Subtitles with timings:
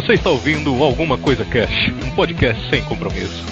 [0.00, 3.44] Você está ouvindo Alguma Coisa Cash, um podcast sem compromisso.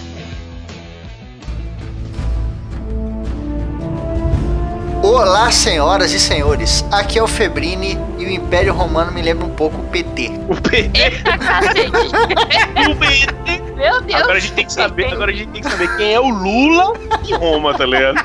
[5.03, 6.85] Olá, senhoras e senhores.
[6.93, 10.31] Aqui é o Febrini e o Império Romano me lembra um pouco o PT.
[10.49, 11.01] O PT.
[11.01, 11.91] Eita, cacete.
[12.91, 13.63] o PT.
[13.75, 14.21] Meu Deus.
[14.23, 16.29] Agora a gente tem que saber, agora a gente tem que saber quem é o
[16.29, 16.93] Lula
[17.25, 18.25] de Roma, tá ligado?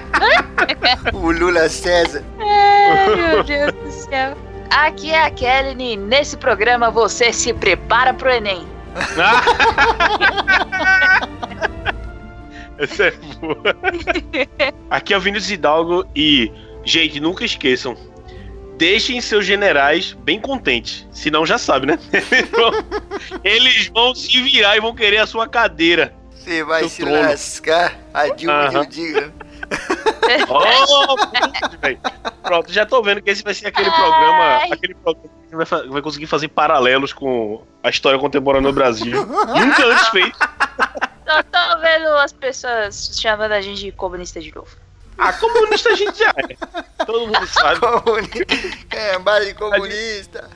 [1.11, 2.23] O Lula César.
[2.39, 4.50] Ai, meu Deus do céu.
[4.71, 8.65] Aqui é a Kelly e nesse programa você se prepara pro Enem.
[12.77, 13.61] Essa é boa.
[14.89, 16.49] Aqui é o Vinícius Hidalgo e,
[16.85, 17.95] gente, nunca esqueçam.
[18.77, 21.07] Deixem seus generais bem contentes.
[21.11, 21.99] Senão já sabe, né?
[22.11, 22.71] Eles vão,
[23.43, 26.13] eles vão se virar e vão querer a sua cadeira.
[26.31, 27.21] Você vai se trono.
[27.21, 27.93] lascar.
[28.13, 28.83] A Dilma que Aham.
[28.83, 29.33] eu diga.
[30.51, 31.15] Oh.
[32.41, 33.95] Pronto, já tô vendo que esse vai ser aquele Ai.
[33.95, 34.73] programa.
[34.73, 39.25] Aquele programa que vai, vai conseguir fazer paralelos com a história contemporânea do Brasil.
[39.25, 40.37] Nunca antes feito.
[40.37, 44.75] Tô, tô vendo as pessoas chamando a gente de comunista de novo.
[45.17, 47.05] Ah, comunista a gente já é.
[47.05, 47.79] Todo mundo sabe.
[48.01, 48.29] Comuni...
[48.89, 50.49] É, baile comunista.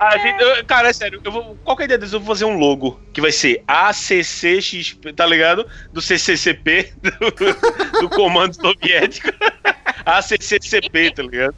[0.00, 2.56] A gente, eu- cara, é sério, eu vou, qualquer dia desses eu vou fazer um
[2.56, 5.68] logo que vai ser ACCXP, tá ligado?
[5.92, 9.28] Do CCCP, do, do Comando Soviético.
[10.06, 11.54] ACCCP, tá ligado?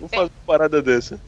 [0.00, 1.20] Vou fazer uma parada dessa.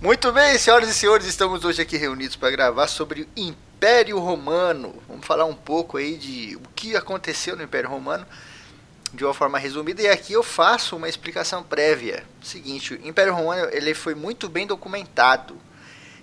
[0.00, 4.94] Muito bem, senhoras e senhores, estamos hoje aqui reunidos para gravar sobre o Império Romano.
[5.06, 8.26] Vamos falar um pouco aí de o que aconteceu no Império Romano
[9.12, 12.24] de uma forma resumida e aqui eu faço uma explicação prévia.
[12.42, 15.54] Seguinte, o Império Romano ele foi muito bem documentado.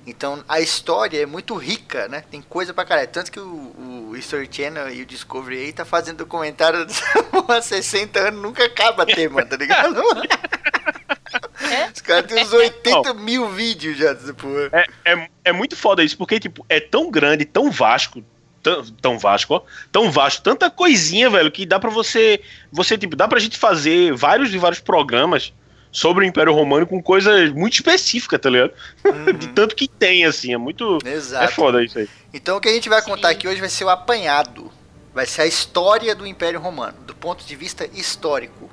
[0.06, 2.24] Então a história é muito rica, né?
[2.30, 3.08] Tem coisa pra caralho.
[3.08, 6.88] Tanto que o, o History Channel e o Discovery aí tá fazendo documentário
[7.48, 10.02] há 60 anos, nunca acaba tema, tá ligado?
[11.94, 14.70] Os caras têm uns 80 mil vídeos já dessa porra.
[14.74, 18.24] É, é, é muito foda isso, porque, tipo, é tão grande, tão vasco,
[18.62, 19.62] tão, tão vasco, ó,
[19.92, 22.42] tão vasto, tanta coisinha, velho, que dá pra você,
[22.72, 25.54] você, tipo, dá pra gente fazer vários e vários programas
[25.92, 28.74] sobre o Império Romano com coisas muito específicas, tá ligado?
[29.38, 31.00] De tanto que tem, assim, é muito...
[31.06, 31.44] Exato.
[31.44, 32.10] É foda isso aí.
[32.34, 33.34] Então o que a gente vai contar Sim.
[33.36, 34.72] aqui hoje vai ser o apanhado.
[35.14, 38.70] Vai ser a história do Império Romano, do ponto de vista histórico.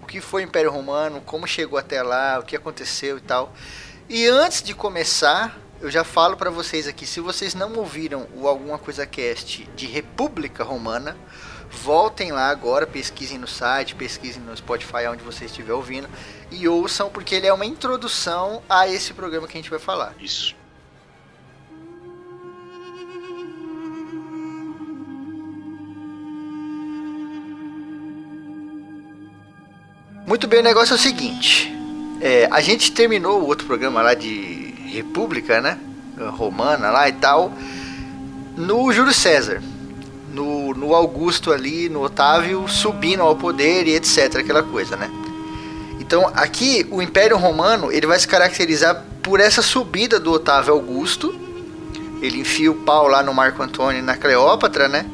[0.00, 3.54] O que foi o Império Romano, como chegou até lá, o que aconteceu e tal.
[4.08, 8.48] E antes de começar, eu já falo pra vocês aqui, se vocês não ouviram o
[8.48, 11.16] Alguma Coisa Cast de República Romana,
[11.72, 16.08] voltem lá agora, pesquisem no site, pesquisem no Spotify, onde você estiver ouvindo,
[16.50, 20.14] e ouçam, porque ele é uma introdução a esse programa que a gente vai falar.
[20.20, 20.54] Isso.
[30.26, 31.70] Muito bem, o negócio é o seguinte.
[32.22, 35.76] é, a gente terminou o outro programa lá de República, né?
[36.36, 37.52] Romana lá e tal.
[38.56, 39.60] No Júlio César.
[40.32, 44.36] No, no Augusto ali, no Otávio, subindo ao poder e etc.
[44.36, 45.10] Aquela coisa, né?
[46.00, 51.34] Então aqui o Império Romano ele vai se caracterizar por essa subida do Otávio Augusto.
[52.20, 55.04] Ele enfia o pau lá no Marco Antônio e na Cleópatra, né?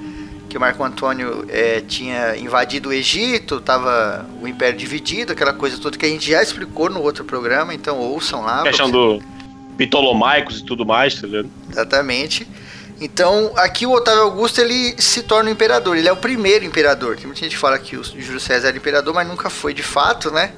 [0.49, 5.77] que o Marco Antônio eh, tinha invadido o Egito, tava o Império dividido, aquela coisa
[5.79, 8.63] toda que a gente já explicou no outro programa, então ouçam lá.
[8.63, 9.23] questão você- do
[9.77, 11.51] Ptolomaicos e tudo mais, tá ligado?
[11.71, 12.49] Exatamente.
[13.01, 15.97] Então, aqui o Otávio Augusto ele se torna o imperador.
[15.97, 17.17] Ele é o primeiro imperador.
[17.17, 19.83] Tem muita gente que fala que o Júlio César era imperador, mas nunca foi de
[19.83, 20.53] fato, né?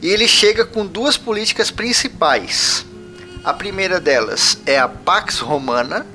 [0.00, 2.86] E ele chega com duas políticas principais.
[3.42, 6.06] A primeira delas é a Pax Romana,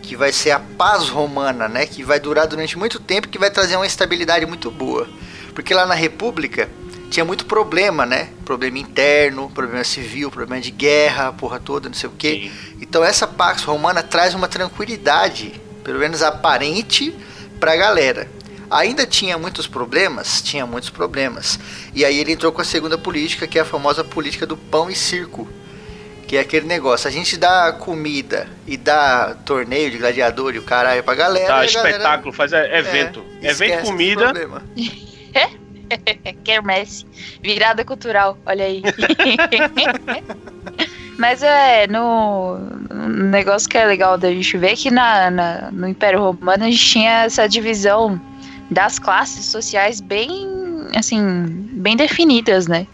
[0.00, 1.86] que vai ser a paz romana, né?
[1.86, 5.08] Que vai durar durante muito tempo, que vai trazer uma estabilidade muito boa.
[5.54, 6.68] Porque lá na República
[7.14, 8.30] tinha muito problema, né?
[8.44, 12.50] Problema interno, problema civil, problema de guerra, porra toda, não sei o quê.
[12.80, 17.14] Então essa Pax Romana traz uma tranquilidade, pelo menos aparente,
[17.60, 18.28] pra galera.
[18.68, 20.42] Ainda tinha muitos problemas?
[20.42, 21.56] Tinha muitos problemas.
[21.94, 24.90] E aí ele entrou com a segunda política, que é a famosa política do pão
[24.90, 25.46] e circo.
[26.26, 30.62] Que é aquele negócio, a gente dá comida e dá torneio de gladiador e o
[30.62, 31.46] caralho pra galera.
[31.46, 33.24] Tá, e a galera- espetáculo, faz evento.
[33.40, 34.32] É, evento, comida.
[36.44, 37.04] Quermesse.
[37.42, 38.82] Virada cultural, olha aí.
[41.18, 42.56] Mas é, no
[42.90, 46.64] um negócio que é legal da gente ver é que na, na- no Império Romano
[46.64, 48.20] a gente tinha essa divisão
[48.70, 50.48] das classes sociais bem,
[50.96, 51.20] assim,
[51.74, 52.86] bem definidas, né?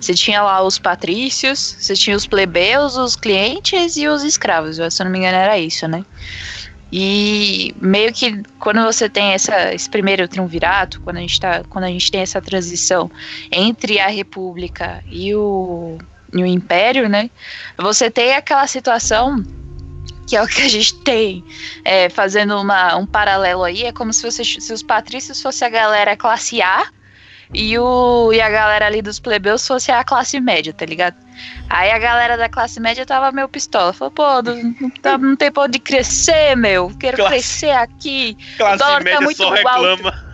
[0.00, 4.76] Você tinha lá os patrícios, você tinha os plebeus, os clientes e os escravos.
[4.76, 6.04] Se eu não me engano era isso, né?
[6.90, 11.84] E meio que quando você tem essa, esse primeiro triunvirato, quando a, gente tá, quando
[11.84, 13.10] a gente tem essa transição
[13.52, 15.98] entre a república e o,
[16.32, 17.30] e o império, né?
[17.76, 19.44] Você tem aquela situação
[20.26, 21.42] que é o que a gente tem,
[21.84, 25.70] é, fazendo uma, um paralelo aí, é como se, você, se os patrícios fosse a
[25.70, 26.86] galera classe A
[27.52, 31.16] e, o, e a galera ali dos plebeus fosse a classe média, tá ligado?
[31.68, 33.92] Aí a galera da classe média tava meio pistola.
[33.92, 36.90] Falou, pô, não, tá, não tem pra onde crescer, meu.
[36.98, 38.36] Quero classe, crescer aqui.
[38.56, 40.28] Classe o dólar tá média tá muito só reclama.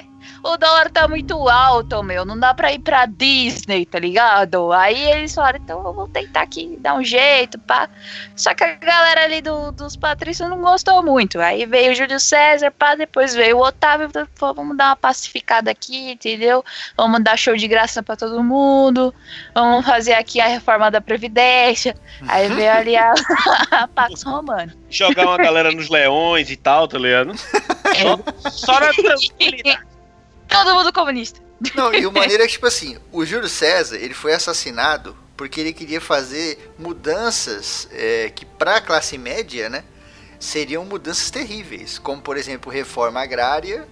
[0.42, 4.72] o dólar tá muito alto, meu, não dá pra ir pra Disney, tá ligado?
[4.72, 7.88] Aí eles falaram, então eu vou tentar aqui dar um jeito, pá.
[8.34, 11.38] Só que a galera ali do, dos patrícios não gostou muito.
[11.40, 15.70] Aí veio o Júlio César, pá, depois veio o Otávio, falou, vamos dar uma pacificada
[15.70, 16.64] aqui, entendeu?
[16.96, 19.14] Vamos dar show de graça pra todo mundo,
[19.54, 21.94] vamos fazer aqui a reforma da Previdência.
[22.26, 23.12] Aí veio ali a,
[23.70, 24.74] a Pax Romana.
[24.88, 27.32] Jogar uma galera nos leões e tal, tá ligado?
[27.94, 28.30] É.
[28.50, 29.89] Só, só na tranquilidade.
[30.50, 31.40] Todo mundo comunista.
[31.74, 35.60] Não, e o maneiro é que, tipo assim, o Júlio César, ele foi assassinado porque
[35.60, 39.84] ele queria fazer mudanças é, que para a classe média, né,
[40.38, 43.88] seriam mudanças terríveis, como por exemplo reforma agrária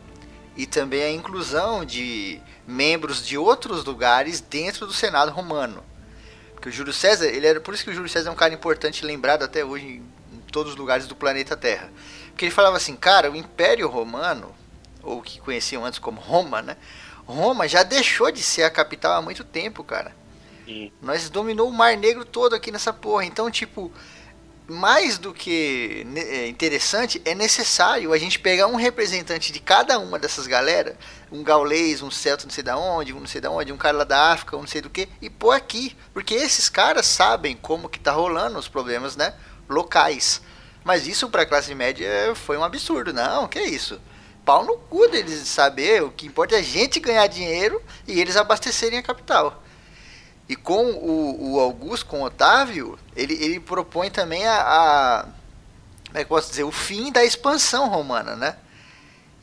[0.57, 5.83] e também a inclusão de membros de outros lugares dentro do Senado romano.
[6.53, 8.53] Porque o Júlio César, ele era por isso que o Júlio César é um cara
[8.53, 11.91] importante lembrado até hoje em, em todos os lugares do planeta Terra.
[12.31, 14.55] Porque ele falava assim, cara, o Império Romano
[15.03, 16.77] ou que conheciam antes como Roma, né?
[17.27, 20.15] Roma já deixou de ser a capital há muito tempo, cara.
[20.65, 20.93] Sim.
[21.01, 23.25] Nós dominou o Mar Negro todo aqui nessa porra.
[23.25, 23.93] Então, tipo,
[24.69, 30.19] mais do que é, interessante, é necessário a gente pegar um representante de cada uma
[30.19, 30.97] dessas galera,
[31.33, 33.97] um gaulês, um celta não sei da onde, um não sei da onde, um cara
[33.97, 35.97] lá da África, um não sei do que, e pôr aqui.
[36.13, 39.35] Porque esses caras sabem como que tá rolando os problemas, né,
[39.69, 40.43] locais.
[40.85, 43.13] Mas isso para a classe média foi um absurdo.
[43.13, 44.01] Não, que é isso?
[44.49, 46.03] Pau no cu deles saber.
[46.03, 49.63] O que importa é a gente ganhar dinheiro e eles abastecerem a capital.
[50.49, 55.23] E com o, o Augusto, com o Otávio, ele, ele propõe também a, a.
[56.07, 56.65] Como é que posso dizer?
[56.65, 58.57] O fim da expansão romana, né?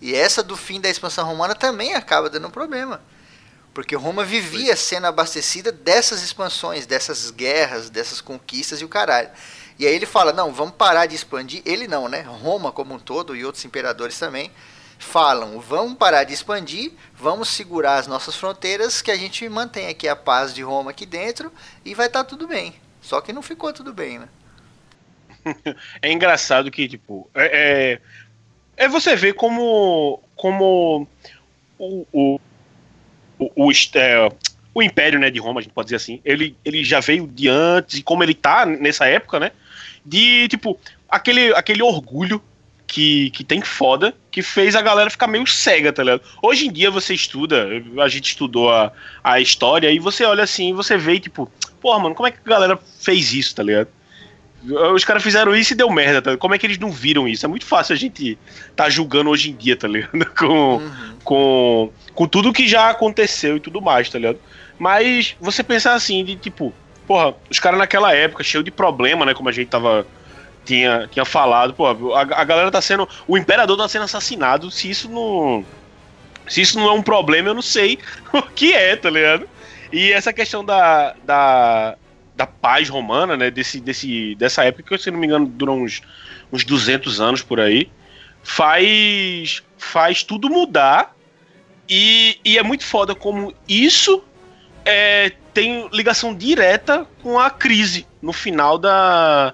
[0.01, 2.99] E essa do fim da expansão romana também acaba dando um problema.
[3.75, 9.29] Porque Roma vivia sendo abastecida dessas expansões, dessas guerras, dessas conquistas e o caralho.
[9.77, 11.61] E aí ele fala: não, vamos parar de expandir.
[11.63, 12.21] Ele não, né?
[12.21, 14.51] Roma como um todo e outros imperadores também
[14.97, 20.07] falam: vamos parar de expandir, vamos segurar as nossas fronteiras, que a gente mantém aqui
[20.07, 21.51] a paz de Roma aqui dentro
[21.83, 22.73] e vai estar tá tudo bem.
[23.01, 24.27] Só que não ficou tudo bem, né?
[26.01, 27.99] é engraçado que, tipo, é,
[28.77, 31.07] é, é você ver como, como
[31.77, 32.39] o, o,
[33.37, 34.29] o, o, é,
[34.73, 37.47] o Império né, de Roma, a gente pode dizer assim, ele, ele já veio de
[37.47, 39.51] antes, e como ele tá nessa época, né?
[40.05, 42.41] De, tipo, aquele, aquele orgulho
[42.87, 46.21] que, que tem foda, que fez a galera ficar meio cega, tá ligado?
[46.41, 47.67] Hoje em dia você estuda,
[48.01, 48.91] a gente estudou a,
[49.23, 51.51] a história, e você olha assim, você vê, tipo,
[51.81, 53.87] porra, mano, como é que a galera fez isso, tá ligado?
[54.93, 56.37] Os caras fizeram isso e deu merda, tá?
[56.37, 57.45] Como é que eles não viram isso?
[57.45, 58.37] É muito fácil a gente
[58.75, 60.25] tá julgando hoje em dia, tá ligado?
[60.35, 61.15] Com, uhum.
[61.23, 64.39] com, com tudo que já aconteceu e tudo mais, tá ligado?
[64.79, 66.73] Mas você pensar assim, de tipo,
[67.05, 69.33] porra, os caras naquela época, cheio de problema, né?
[69.33, 70.05] Como a gente tava
[70.65, 73.07] tinha, tinha falado, pô, a, a galera tá sendo.
[73.27, 74.71] O imperador tá sendo assassinado.
[74.71, 75.63] Se isso não.
[76.47, 77.99] Se isso não é um problema, eu não sei
[78.33, 79.47] o que é, tá ligado?
[79.91, 81.95] E essa questão da, da,
[82.35, 83.49] da paz romana, né?
[83.49, 86.01] Desse, desse, dessa época, que se não me engano, dura uns,
[86.51, 87.89] uns 200 anos por aí,
[88.43, 91.15] faz, faz tudo mudar.
[91.87, 94.23] E, e é muito foda como isso
[94.83, 99.53] é, tem ligação direta com a crise no final da,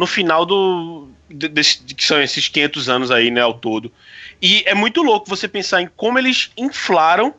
[0.00, 1.10] no final do.
[1.28, 3.92] Que são esses 500 anos aí, né, ao todo.
[4.40, 7.34] E é muito louco você pensar em como eles inflaram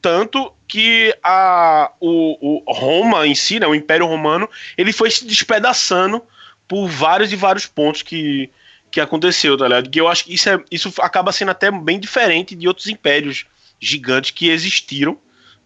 [0.00, 5.26] tanto que a, o, o Roma em si, né, o Império Romano, ele foi se
[5.26, 6.22] despedaçando
[6.66, 8.50] por vários e vários pontos que,
[8.90, 9.90] que aconteceu, tá ligado?
[9.90, 13.44] Que eu acho que isso, é, isso acaba sendo até bem diferente de outros impérios
[13.78, 15.18] gigantes que existiram,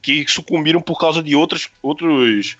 [0.02, 2.56] que sucumbiram por causa de outros, outros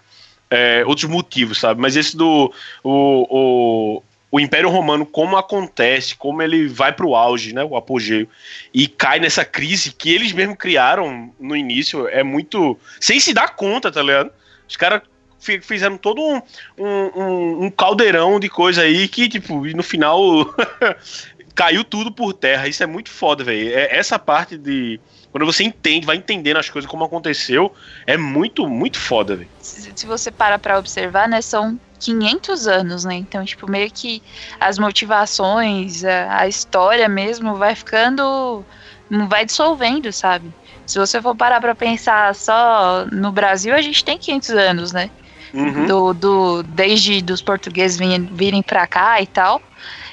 [0.51, 1.81] é, outros motivos, sabe?
[1.81, 2.53] Mas esse do
[2.83, 7.65] o, o, o Império Romano, como acontece, como ele vai pro auge, né?
[7.65, 8.27] O apogeu,
[8.73, 12.79] e cai nessa crise que eles mesmos criaram no início, é muito.
[13.01, 14.31] sem se dar conta, tá ligado?
[14.69, 15.03] Os caras
[15.63, 16.43] fizeram todo um,
[16.77, 20.21] um, um, caldeirão de coisa aí que, tipo, no final
[21.55, 22.69] caiu tudo por terra.
[22.69, 23.71] Isso é muito foda, velho.
[23.71, 25.01] É, essa parte de
[25.31, 27.73] quando você entende, vai entendendo as coisas como aconteceu,
[28.07, 29.49] é muito, muito foda, velho.
[29.61, 33.15] Se, se, você para pra observar, né, são 500 anos, né?
[33.15, 34.23] Então, tipo, meio que
[34.59, 38.65] as motivações, a, a história mesmo vai ficando.
[39.29, 40.53] vai dissolvendo, sabe?
[40.87, 45.11] Se você for parar pra pensar só no Brasil, a gente tem 500 anos, né?
[45.53, 45.87] uhum.
[45.87, 49.63] do, do, desde dos portugueses virem, virem para cá e tal.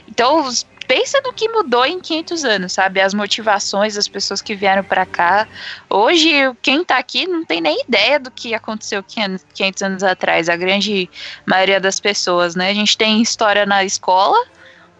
[0.08, 0.50] Então,
[0.88, 3.02] pensa no que mudou em 500 anos, sabe?
[3.02, 5.48] As motivações das pessoas que vieram para cá.
[5.90, 10.56] Hoje, quem tá aqui não tem nem ideia do que aconteceu 500 anos atrás, a
[10.56, 11.10] grande
[11.46, 12.70] maioria das pessoas, né?
[12.70, 14.38] A gente tem história na escola,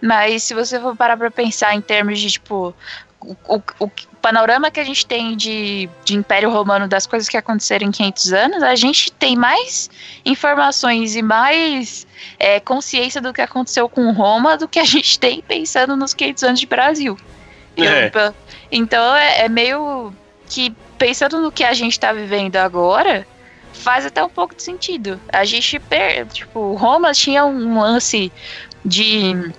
[0.02, 2.74] mas se você for parar pra pensar em termos de, tipo,
[3.20, 3.92] o, o, o,
[4.26, 8.34] panorama que a gente tem de, de Império Romano, das coisas que aconteceram em 500
[8.34, 9.88] anos, a gente tem mais
[10.26, 12.08] informações e mais
[12.40, 16.44] é, consciência do que aconteceu com Roma do que a gente tem pensando nos 500
[16.44, 17.16] anos de Brasil.
[17.78, 18.08] É.
[18.08, 18.34] Eu,
[18.72, 20.12] então é, é, meio
[20.50, 23.28] que pensando no que a gente está vivendo agora,
[23.74, 25.22] faz até um pouco de sentido.
[25.32, 25.80] A gente,
[26.34, 28.32] tipo, Roma tinha um lance
[28.84, 29.54] de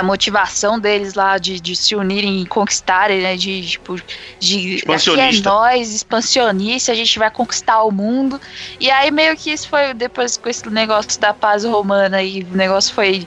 [0.00, 3.36] a motivação deles lá de, de se unirem e conquistarem, né?
[3.36, 3.96] De, tipo,
[4.38, 8.40] de aqui é nós, expansionista, a gente vai conquistar o mundo.
[8.80, 12.56] E aí meio que isso foi depois com esse negócio da paz romana e o
[12.56, 13.26] negócio foi,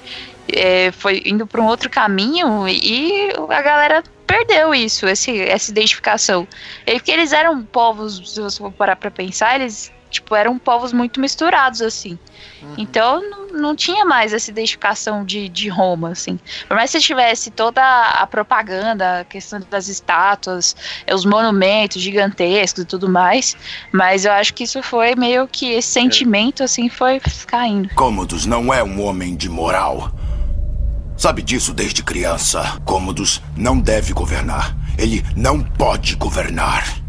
[0.51, 6.47] é, foi indo para um outro caminho e a galera perdeu isso, esse, essa identificação.
[6.85, 10.91] E porque eles eram povos, se você for parar pra pensar, eles tipo, eram povos
[10.91, 12.17] muito misturados, assim.
[12.61, 12.75] Uhum.
[12.77, 16.39] Então não, não tinha mais essa identificação de, de Roma, assim.
[16.67, 20.75] Por mais que você tivesse toda a propaganda, a questão das estátuas,
[21.11, 23.55] os monumentos gigantescos e tudo mais,
[23.91, 27.89] mas eu acho que isso foi meio que esse sentimento, assim, foi caindo.
[27.95, 30.11] Cômodos não é um homem de moral.
[31.15, 32.79] Sabe disso desde criança.
[32.85, 34.77] Cômodos não deve governar.
[34.99, 37.06] Ele não pode governar.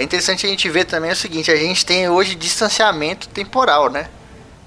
[0.00, 4.08] É interessante a gente ver também o seguinte, a gente tem hoje distanciamento temporal, né?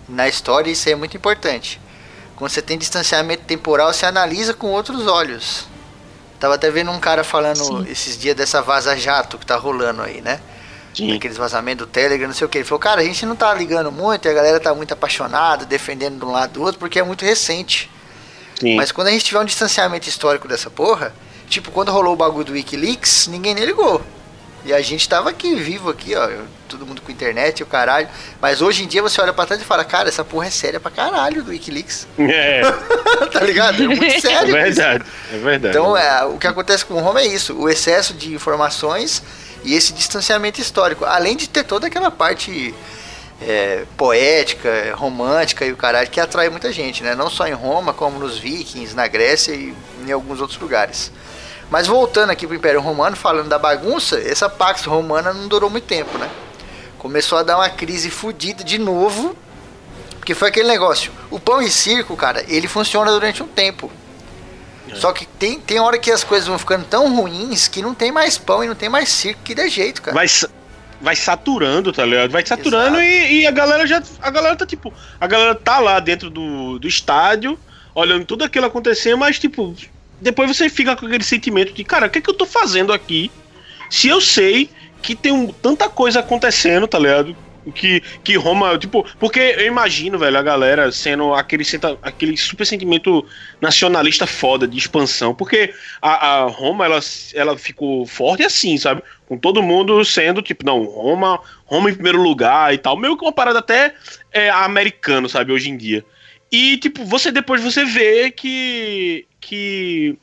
[0.08, 1.82] Na história isso é muito importante.
[2.36, 5.66] Quando você tem distanciamento temporal, você analisa com outros olhos.
[6.40, 7.86] Tava até vendo um cara falando Sim.
[7.90, 10.40] esses dias dessa vaza-jato que tá rolando aí, né?
[10.94, 11.16] Sim.
[11.16, 12.60] Aqueles vazamentos do Telegram, não sei o que.
[12.60, 16.20] Ele falou, cara, a gente não tá ligando muito, a galera tá muito apaixonada, defendendo
[16.20, 17.90] de um lado do outro, porque é muito recente.
[18.60, 18.76] Sim.
[18.76, 21.12] Mas quando a gente tiver um distanciamento histórico dessa porra,
[21.50, 24.00] tipo, quando rolou o bagulho do Wikileaks, ninguém nem ligou.
[24.66, 26.30] E a gente tava aqui, vivo aqui, ó.
[26.70, 28.08] Todo mundo com internet e o caralho.
[28.42, 30.80] Mas hoje em dia você olha pra trás e fala, cara, essa porra é séria
[30.80, 32.08] pra caralho do Wikileaks.
[32.18, 32.62] É.
[33.32, 33.84] tá ligado?
[33.84, 34.56] É muito sério.
[34.56, 35.36] É verdade, isso.
[35.36, 35.78] é verdade.
[35.78, 39.22] Então, é, o que acontece com o Roma é isso: o excesso de informações
[39.64, 41.04] e esse distanciamento histórico.
[41.06, 42.74] Além de ter toda aquela parte.
[43.46, 47.14] É, poética, romântica e o caralho que atrai muita gente, né?
[47.14, 49.76] Não só em Roma, como nos Vikings, na Grécia e
[50.08, 51.12] em alguns outros lugares.
[51.70, 55.86] Mas voltando aqui pro Império Romano, falando da bagunça, essa Pax Romana não durou muito
[55.86, 56.30] tempo, né?
[56.98, 59.36] Começou a dar uma crise fodida de novo,
[60.18, 61.12] porque foi aquele negócio.
[61.30, 63.92] O pão e circo, cara, ele funciona durante um tempo.
[64.90, 64.96] É.
[64.96, 68.12] Só que tem, tem hora que as coisas vão ficando tão ruins que não tem
[68.12, 70.16] mais pão e não tem mais circo que dê jeito, cara.
[70.16, 70.28] Vai,
[71.02, 72.32] vai saturando, tá ligado?
[72.32, 74.02] Vai saturando e, e, a galera já.
[74.22, 74.94] A galera tá tipo.
[75.20, 77.60] A galera tá lá dentro do, do estádio,
[77.94, 79.76] olhando tudo aquilo acontecer, mas tipo,
[80.24, 82.94] depois você fica com aquele sentimento de, cara, o que, é que eu tô fazendo
[82.94, 83.30] aqui?
[83.90, 84.70] Se eu sei
[85.02, 87.36] que tem um, tanta coisa acontecendo, tá ligado?
[87.76, 91.64] Que, que Roma, tipo, porque eu imagino, velho, a galera sendo aquele,
[92.02, 93.26] aquele super sentimento
[93.62, 97.00] nacionalista foda de expansão, porque a, a Roma, ela,
[97.34, 99.02] ela ficou forte assim, sabe?
[99.28, 103.24] Com todo mundo sendo, tipo, não, Roma, Roma em primeiro lugar e tal, meio que
[103.24, 103.94] uma parada até
[104.32, 106.04] é, americano, sabe, hoje em dia.
[106.54, 109.26] E, tipo, você depois você vê que.
[109.42, 110.16] que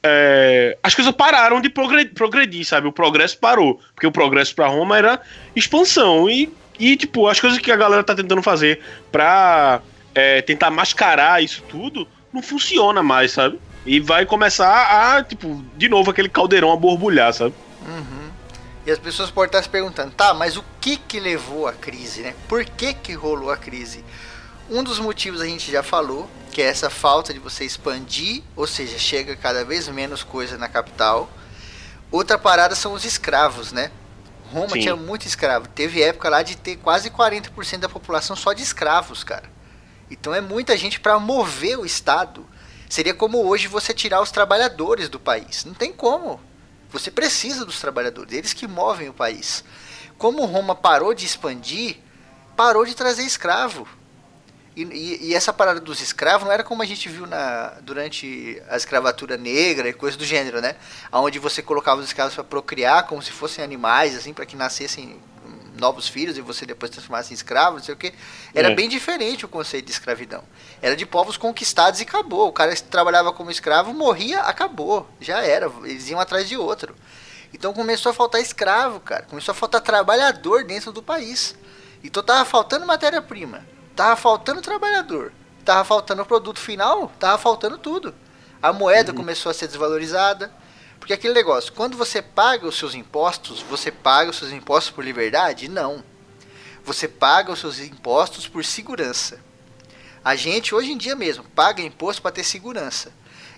[0.00, 2.86] é, as coisas pararam de progredir, progredir, sabe?
[2.86, 3.80] O progresso parou.
[3.92, 5.20] Porque o progresso para Roma era
[5.56, 6.30] expansão.
[6.30, 8.80] E, e, tipo, as coisas que a galera tá tentando fazer
[9.10, 9.82] pra
[10.14, 13.58] é, tentar mascarar isso tudo não funciona mais, sabe?
[13.84, 17.56] E vai começar a, tipo, de novo aquele caldeirão a borbulhar, sabe?
[17.88, 18.30] Uhum.
[18.86, 22.22] E as pessoas podem estar se perguntando, tá, mas o que que levou à crise,
[22.22, 22.34] né?
[22.48, 24.04] Por que que rolou a crise?
[24.68, 28.66] Um dos motivos a gente já falou, que é essa falta de você expandir, ou
[28.66, 31.30] seja, chega cada vez menos coisa na capital.
[32.10, 33.92] Outra parada são os escravos, né?
[34.52, 34.80] Roma Sim.
[34.80, 35.68] tinha muito escravo.
[35.68, 39.50] Teve época lá de ter quase 40% da população só de escravos, cara.
[40.10, 42.46] Então é muita gente para mover o Estado.
[42.88, 45.64] Seria como hoje você tirar os trabalhadores do país.
[45.64, 46.40] Não tem como.
[46.90, 49.64] Você precisa dos trabalhadores, eles que movem o país.
[50.16, 51.98] Como Roma parou de expandir,
[52.56, 53.86] parou de trazer escravo.
[54.76, 58.62] E, e, e, essa parada dos escravos não era como a gente viu na, durante
[58.68, 60.76] a escravatura negra e coisa do gênero, né?
[61.10, 65.18] Onde você colocava os escravos para procriar como se fossem animais, assim, para que nascessem
[65.78, 68.12] novos filhos e você depois transformasse em escravo, não sei o que.
[68.54, 68.74] Era é.
[68.74, 70.42] bem diferente o conceito de escravidão.
[70.82, 72.48] Era de povos conquistados e acabou.
[72.48, 75.08] O cara trabalhava como escravo morria, acabou.
[75.20, 75.70] Já era.
[75.84, 76.94] Eles iam atrás de outro.
[77.52, 79.22] Então começou a faltar escravo, cara.
[79.22, 81.54] Começou a faltar trabalhador dentro do país.
[82.02, 85.32] Então tava faltando matéria-prima, tava faltando trabalhador,
[85.64, 88.14] tava faltando o produto final, tava faltando tudo.
[88.62, 89.16] A moeda uhum.
[89.16, 90.52] começou a ser desvalorizada,
[91.00, 95.04] porque aquele negócio, quando você paga os seus impostos, você paga os seus impostos por
[95.04, 95.68] liberdade?
[95.68, 96.04] Não.
[96.84, 99.40] Você paga os seus impostos por segurança.
[100.22, 103.12] A gente, hoje em dia mesmo, paga imposto para ter segurança.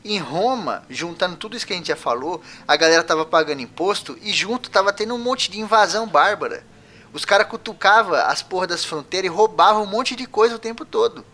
[0.05, 4.17] Em Roma, juntando tudo isso que a gente já falou, a galera tava pagando imposto
[4.23, 6.65] e junto tava tendo um monte de invasão bárbara.
[7.13, 10.85] Os caras cutucavam as porras das fronteiras e roubavam um monte de coisa o tempo
[10.85, 11.25] todo.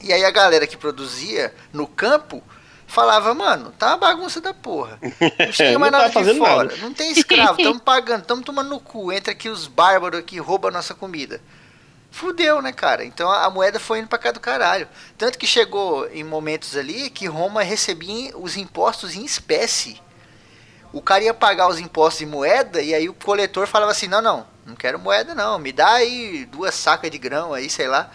[0.00, 2.42] E aí a galera que produzia no campo
[2.86, 4.98] falava, mano, tá uma bagunça da porra.
[5.38, 6.68] Não tinha mais nada de fora.
[6.68, 6.76] Nada.
[6.78, 9.12] Não tem escravo, estamos pagando, estamos tomando no cu.
[9.12, 11.40] Entra aqui os bárbaros que roubam a nossa comida.
[12.10, 13.04] Fudeu, né, cara?
[13.04, 14.88] Então a moeda foi indo pra cá do caralho.
[15.16, 20.00] Tanto que chegou em momentos ali que Roma recebia os impostos em espécie.
[20.92, 24.22] O cara ia pagar os impostos em moeda e aí o coletor falava assim: não,
[24.22, 28.10] não, não quero moeda não, me dá aí duas sacas de grão aí, sei lá.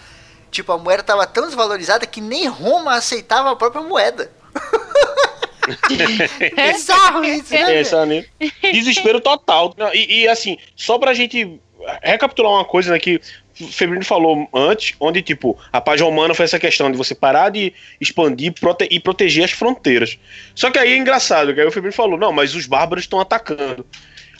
[0.51, 4.31] Tipo, a moeda tava tão desvalorizada que nem Roma aceitava a própria moeda.
[6.55, 7.79] é bizarro isso, né?
[7.79, 9.73] É, Desespero total.
[9.93, 11.59] E, e, assim, só pra gente
[12.03, 13.19] recapitular uma coisa né, que
[13.59, 17.49] o Febrino falou antes, onde, tipo, a paz romana foi essa questão de você parar
[17.49, 20.19] de expandir prote e proteger as fronteiras.
[20.53, 23.19] Só que aí é engraçado, que aí o Febrino falou, não, mas os bárbaros estão
[23.19, 23.85] atacando.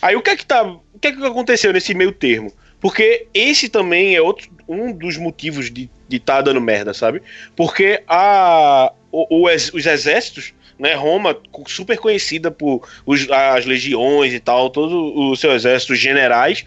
[0.03, 0.69] Aí o que é que tá.
[1.03, 2.49] Que é que aconteceu nesse meio termo?
[2.79, 7.21] Porque esse também é outro, um dos motivos de estar tá dando merda, sabe?
[7.57, 14.39] Porque a, o, o, os exércitos, né, Roma, super conhecida por os, as legiões e
[14.39, 16.63] tal, todo o seu exército, os generais,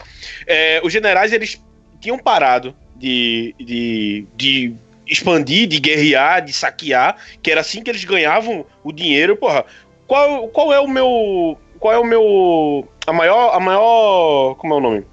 [0.46, 1.58] é, os generais eles
[1.98, 4.74] tinham parado de, de, de
[5.06, 9.64] expandir, de guerrear, de saquear, que era assim que eles ganhavam o dinheiro, porra.
[10.06, 11.58] Qual, qual é o meu.
[11.78, 12.86] Qual é o meu.
[13.06, 13.54] A maior.
[13.54, 14.54] A maior.
[14.56, 15.06] Como é o nome?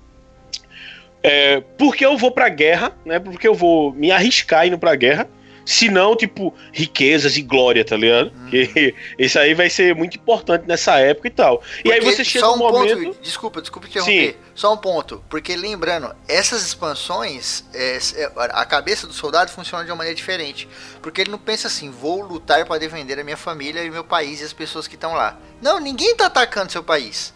[1.21, 3.19] É, porque eu vou pra guerra, né?
[3.19, 5.29] Porque eu vou me arriscar indo pra guerra.
[5.65, 8.33] Se não, tipo, riquezas e glória, tá ligado?
[8.35, 8.49] Uhum.
[8.49, 11.59] Que isso aí vai ser muito importante nessa época e tal.
[11.59, 13.01] Porque e aí você chega um no momento.
[13.01, 14.33] Ponto, desculpa, desculpa interromper.
[14.33, 14.37] Sim.
[14.53, 15.23] Só um ponto.
[15.29, 20.67] Porque lembrando, essas expansões, é, é, a cabeça do soldado funciona de uma maneira diferente.
[21.01, 24.41] Porque ele não pensa assim, vou lutar para defender a minha família e meu país
[24.41, 25.39] e as pessoas que estão lá.
[25.61, 27.33] Não, ninguém tá atacando seu país.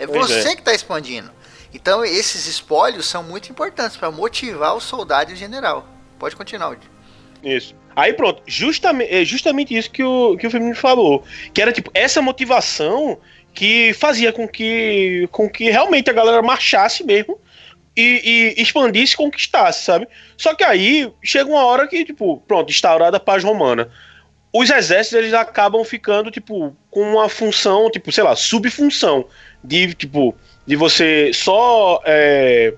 [0.00, 0.56] É pois você é.
[0.56, 1.30] que tá expandindo.
[1.72, 5.86] Então esses espólios são muito importantes para motivar o soldado e o general.
[6.18, 6.76] Pode continuar,
[7.42, 7.74] Isso.
[7.94, 11.24] Aí pronto, justamente, é justamente isso que o, que o Firmino falou.
[11.52, 13.18] Que era tipo, essa motivação
[13.52, 17.38] que fazia com que, com que realmente a galera marchasse mesmo
[17.96, 20.06] e, e expandisse e conquistasse, sabe?
[20.36, 23.90] Só que aí chega uma hora que, tipo, pronto, instaurada a paz romana.
[24.52, 29.26] Os exércitos eles acabam ficando, tipo, com uma função, tipo, sei lá, subfunção
[29.62, 30.34] de, tipo,
[30.66, 32.74] de você só é,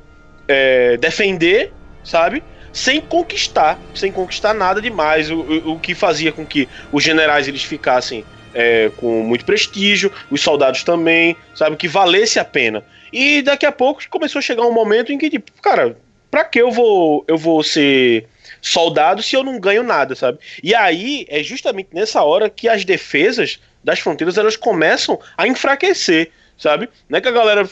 [0.49, 1.73] é, defender,
[2.05, 2.43] sabe?
[2.73, 7.47] Sem conquistar, sem conquistar nada demais, o, o, o que fazia com que os generais
[7.47, 11.77] eles ficassem é, com muito prestígio, os soldados também, sabe?
[11.77, 12.85] Que valesse a pena.
[13.13, 15.97] E daqui a pouco começou a chegar um momento em que, tipo, cara,
[16.31, 18.27] pra que eu vou, eu vou ser
[18.61, 20.39] soldado se eu não ganho nada, sabe?
[20.63, 26.31] E aí é justamente nessa hora que as defesas das fronteiras elas começam a enfraquecer
[26.57, 26.89] sabe?
[27.09, 27.69] Não é que a galera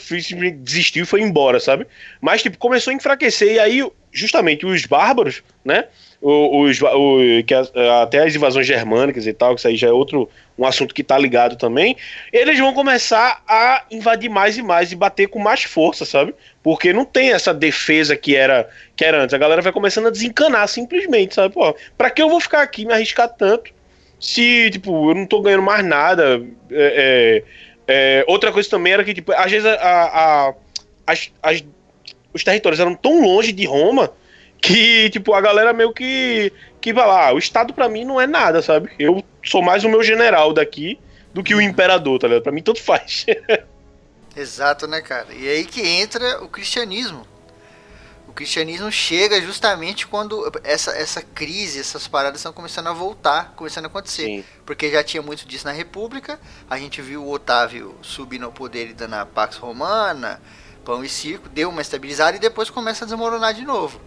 [0.57, 1.87] desistiu e foi embora, sabe?
[2.21, 5.85] Mas, tipo, começou a enfraquecer e aí, justamente, os bárbaros, né?
[6.21, 7.55] Os, os, que
[8.03, 11.03] até as invasões germânicas e tal, que isso aí já é outro um assunto que
[11.03, 11.97] tá ligado também,
[12.31, 16.35] eles vão começar a invadir mais e mais e bater com mais força, sabe?
[16.63, 19.33] Porque não tem essa defesa que era que era antes.
[19.33, 21.55] A galera vai começando a desencanar simplesmente, sabe?
[21.55, 23.73] Pô, pra que eu vou ficar aqui me arriscar tanto
[24.21, 26.43] se, tipo, eu não tô ganhando mais nada?
[26.71, 27.43] É, é,
[27.93, 30.55] é, outra coisa também era que, tipo, às vezes a, a,
[31.05, 31.65] as, as,
[32.33, 34.13] os territórios eram tão longe de Roma
[34.63, 38.21] que, tipo, a galera meio que, que vai lá, ah, o Estado para mim não
[38.21, 38.91] é nada, sabe?
[38.97, 41.01] Eu sou mais o meu general daqui
[41.35, 42.45] do que o imperador, tá ligado?
[42.45, 43.27] Pra mim tanto faz.
[44.37, 45.27] Exato, né, cara?
[45.37, 47.27] E aí que entra o cristianismo.
[48.31, 53.87] O cristianismo chega justamente quando essa, essa crise, essas paradas estão começando a voltar, começando
[53.87, 54.25] a acontecer.
[54.25, 54.45] Sim.
[54.65, 56.39] Porque já tinha muito disso na República,
[56.71, 60.41] a gente viu o Otávio subindo ao poder e dando a Pax Romana,
[60.85, 64.01] pão e circo, deu uma estabilizada e depois começa a desmoronar de novo.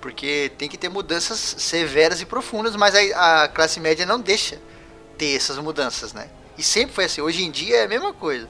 [0.00, 4.62] Porque tem que ter mudanças severas e profundas, mas a, a classe média não deixa
[5.18, 6.30] ter essas mudanças, né?
[6.56, 7.20] E sempre foi assim.
[7.20, 8.48] Hoje em dia é a mesma coisa.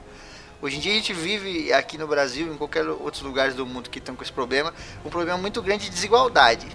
[0.65, 3.91] Hoje em dia a gente vive aqui no Brasil, em qualquer outros lugares do mundo
[3.91, 4.73] que estão com esse problema,
[5.05, 6.67] um problema muito grande de desigualdade.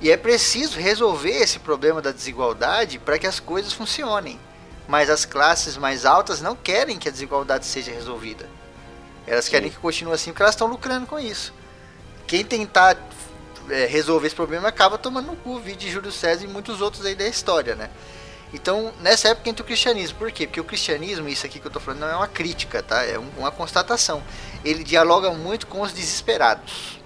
[0.00, 4.40] E é preciso resolver esse problema da desigualdade para que as coisas funcionem.
[4.88, 8.48] Mas as classes mais altas não querem que a desigualdade seja resolvida.
[9.26, 9.50] Elas Sim.
[9.50, 11.52] querem que continue assim porque elas estão lucrando com isso.
[12.26, 12.96] Quem tentar
[13.68, 17.14] é, resolver esse problema, acaba tomando no cu, de Júlio César e muitos outros aí
[17.14, 17.90] da história, né?
[18.52, 20.18] Então, nessa época entra o cristianismo.
[20.18, 20.46] Por quê?
[20.46, 23.04] Porque o cristianismo, isso aqui que eu tô falando, não é uma crítica, tá?
[23.04, 24.22] É um, uma constatação.
[24.64, 26.98] Ele dialoga muito com os desesperados.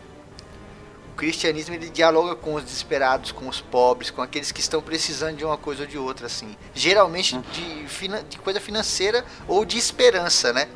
[1.12, 5.37] O cristianismo ele dialoga com os desesperados, com os pobres, com aqueles que estão precisando
[5.37, 6.57] de uma coisa ou de outra, assim.
[6.74, 7.42] Geralmente uhum.
[7.52, 10.68] de, de coisa financeira ou de esperança, né?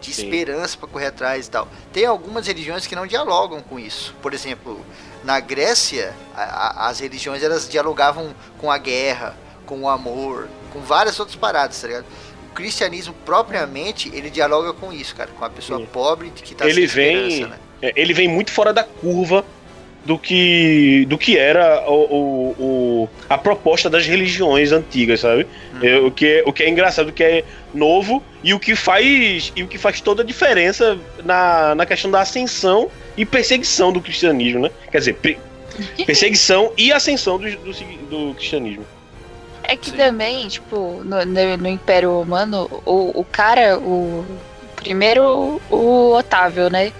[0.00, 0.24] De Sim.
[0.24, 1.68] esperança para correr atrás e tal.
[1.92, 4.14] Tem algumas religiões que não dialogam com isso.
[4.20, 4.84] Por exemplo,
[5.22, 9.36] na Grécia, a, a, as religiões elas dialogavam com a guerra,
[9.70, 12.04] com o amor, com várias outras paradas, tá ligado?
[12.50, 15.86] O cristianismo propriamente, ele dialoga com isso, cara, com a pessoa Sim.
[15.92, 17.56] pobre que tá ele vem, né?
[17.80, 19.44] É, ele vem muito fora da curva
[20.04, 25.46] do que do que era o, o, o a proposta das religiões antigas, sabe?
[25.74, 25.78] Hum.
[25.82, 28.74] É, o, que é, o que é engraçado, o que é novo e o que
[28.74, 33.92] faz e o que faz toda a diferença na, na questão da ascensão e perseguição
[33.92, 34.70] do cristianismo, né?
[34.90, 35.16] Quer dizer,
[36.04, 37.72] perseguição e ascensão do, do,
[38.10, 38.84] do cristianismo.
[39.70, 39.96] É que Sim.
[39.96, 44.26] também, tipo, no, no, no, Império Romano, o, o cara, o
[44.80, 46.92] primeiro o Otávio, né?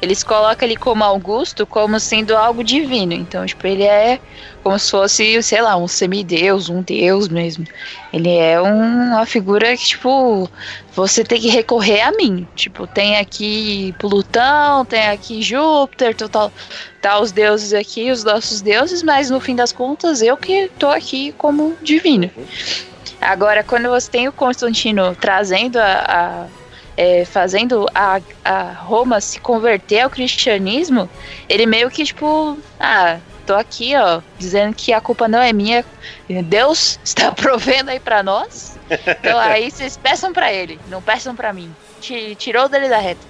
[0.00, 3.12] Eles colocam ele como Augusto como sendo algo divino.
[3.12, 4.20] Então, tipo, ele é
[4.62, 7.66] como se fosse, sei lá, um semideus, um deus mesmo.
[8.12, 10.48] Ele é um, uma figura que, tipo,
[10.94, 12.46] você tem que recorrer a mim.
[12.54, 16.52] Tipo, tem aqui Plutão, tem aqui Júpiter, tal,
[17.00, 20.88] tá os deuses aqui, os nossos deuses, mas no fim das contas eu que tô
[20.88, 22.30] aqui como divino.
[23.20, 26.46] Agora, quando você tem o Constantino trazendo a, a
[26.98, 31.08] é, fazendo a, a Roma se converter ao cristianismo,
[31.48, 35.84] ele meio que tipo, ah, tô aqui, ó, dizendo que a culpa não é minha,
[36.44, 38.76] Deus está provendo aí para nós.
[38.90, 41.72] Então aí vocês peçam para ele, não peçam para mim.
[42.00, 43.24] Tirou dele da reta.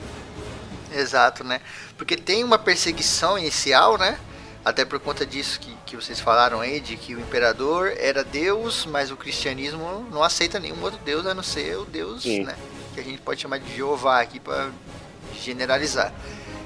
[0.90, 1.60] Exato, né?
[1.98, 4.18] Porque tem uma perseguição inicial, né?
[4.64, 8.86] Até por conta disso que, que vocês falaram aí, de que o imperador era Deus,
[8.86, 12.44] mas o cristianismo não aceita nenhum outro Deus a não ser o Deus, Sim.
[12.44, 12.54] né?
[12.98, 14.70] Que a gente pode chamar de Jeová aqui para
[15.40, 16.12] generalizar.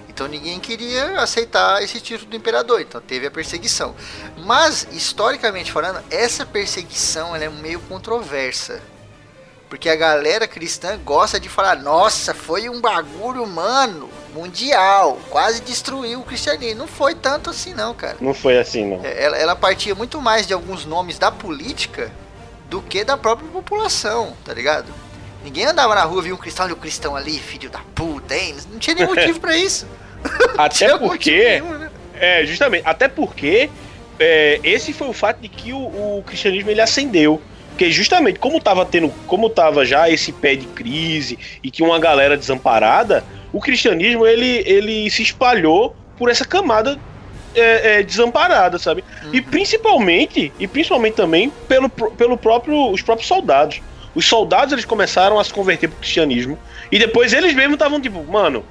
[0.08, 3.94] Então ninguém queria aceitar esse título do imperador, então teve a perseguição.
[4.38, 8.80] Mas historicamente falando, essa perseguição é meio controversa.
[9.68, 16.20] Porque a galera cristã gosta de falar: "Nossa, foi um bagulho humano, mundial, quase destruiu
[16.20, 16.80] o cristianismo".
[16.80, 18.18] Não foi tanto assim não, cara.
[18.20, 19.02] Não foi assim não.
[19.02, 22.12] É, ela, ela partia muito mais de alguns nomes da política
[22.68, 24.92] do que da própria população, tá ligado?
[25.44, 28.56] Ninguém andava na rua, via um cristão e um cristão ali, filho da puta, hein?
[28.70, 29.86] Não tinha nem motivo para isso.
[30.56, 31.60] Até porque.
[31.60, 31.90] Nenhum, né?
[32.14, 32.82] É, justamente.
[32.86, 33.68] Até porque
[34.18, 37.42] é, esse foi o fato de que o, o, cristianismo ele ascendeu.
[37.70, 41.98] Porque justamente como tava tendo, como tava já esse pé de crise e que uma
[41.98, 46.98] galera desamparada, o cristianismo ele, ele se espalhou por essa camada
[47.54, 49.02] é, é, desamparada, sabe?
[49.24, 49.30] Uhum.
[49.34, 53.80] E principalmente, e principalmente também pelo, pelo próprio, os próprios soldados.
[54.14, 56.58] Os soldados eles começaram a se converter pro cristianismo.
[56.90, 58.64] E depois eles mesmos estavam tipo, mano,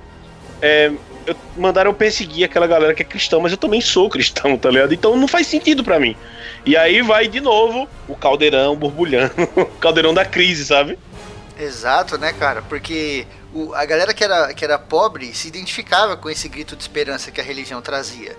[0.62, 0.92] é,
[1.26, 4.70] eu, mandaram eu perseguir aquela galera que é cristã, mas eu também sou cristão, tá
[4.70, 4.94] ligado?
[4.94, 6.16] Então não faz sentido para mim.
[6.66, 10.98] E aí vai de novo o caldeirão borbulhando, o caldeirão da crise, sabe?
[11.60, 12.62] Exato, né, cara?
[12.64, 16.82] Porque o, a galera que era, que era pobre se identificava com esse grito de
[16.82, 18.36] esperança que a religião trazia.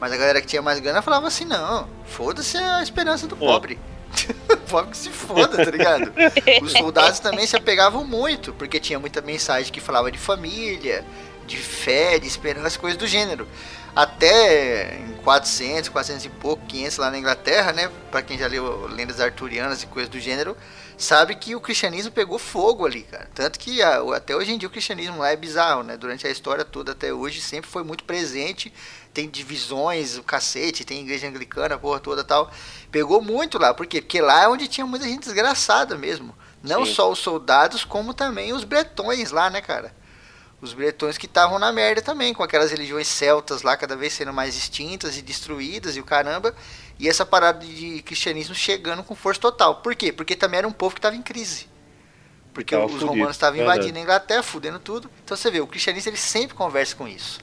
[0.00, 3.38] Mas a galera que tinha mais grana falava assim: não, foda-se a esperança do é.
[3.38, 3.78] pobre.
[4.68, 6.12] Pobre que se foda, tá ligado?
[6.62, 11.04] Os soldados também se apegavam muito, porque tinha muita mensagem que falava de família,
[11.46, 13.46] de fé, de esperança, coisas do gênero.
[13.94, 17.90] Até em 400, 400 e pouco, 500 lá na Inglaterra, né?
[18.10, 20.54] Pra quem já leu lendas arturianas e coisas do gênero,
[20.98, 23.28] sabe que o cristianismo pegou fogo ali, cara.
[23.34, 25.96] Tanto que até hoje em dia o cristianismo lá é bizarro, né?
[25.96, 28.72] Durante a história toda até hoje sempre foi muito presente
[29.16, 32.50] tem divisões, o cacete, tem igreja anglicana, porra toda tal.
[32.92, 34.02] Pegou muito lá, por quê?
[34.02, 36.36] Porque lá é onde tinha muita gente desgraçada mesmo.
[36.62, 36.92] Não Sim.
[36.92, 39.94] só os soldados, como também os bretões lá, né, cara?
[40.60, 44.32] Os bretões que estavam na merda também, com aquelas religiões celtas lá cada vez sendo
[44.32, 46.54] mais extintas e destruídas e o caramba.
[46.98, 49.76] E essa parada de cristianismo chegando com força total.
[49.76, 50.10] Por quê?
[50.10, 51.68] Porque também era um povo que estava em crise.
[52.54, 53.06] Porque os fudido.
[53.06, 55.10] romanos estavam invadindo a Inglaterra, fudendo tudo.
[55.22, 57.38] Então você vê, o cristianismo ele sempre conversa com isso.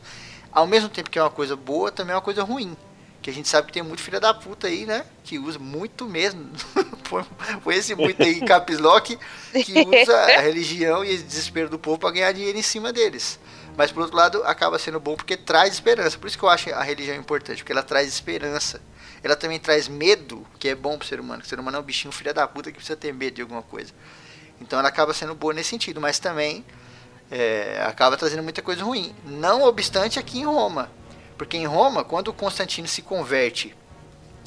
[0.52, 2.76] Ao mesmo tempo que é uma coisa boa, também é uma coisa ruim.
[3.24, 5.06] Que a gente sabe que tem muito filho da puta aí, né?
[5.24, 6.52] Que usa muito mesmo.
[7.64, 9.18] Foi esse muito aí em caps lock
[9.64, 13.40] que usa a religião e o desespero do povo para ganhar dinheiro em cima deles.
[13.78, 16.18] Mas por outro lado, acaba sendo bom porque traz esperança.
[16.18, 18.82] Por isso que eu acho a religião importante, porque ela traz esperança.
[19.24, 21.42] Ela também traz medo, que é bom pro ser humano.
[21.44, 23.62] O ser humano é um bichinho filho da puta que precisa ter medo de alguma
[23.62, 23.94] coisa.
[24.60, 26.66] Então ela acaba sendo boa nesse sentido, mas também
[27.32, 29.16] é, acaba trazendo muita coisa ruim.
[29.26, 30.92] Não obstante aqui em Roma.
[31.38, 33.76] Porque em Roma, quando Constantino se converte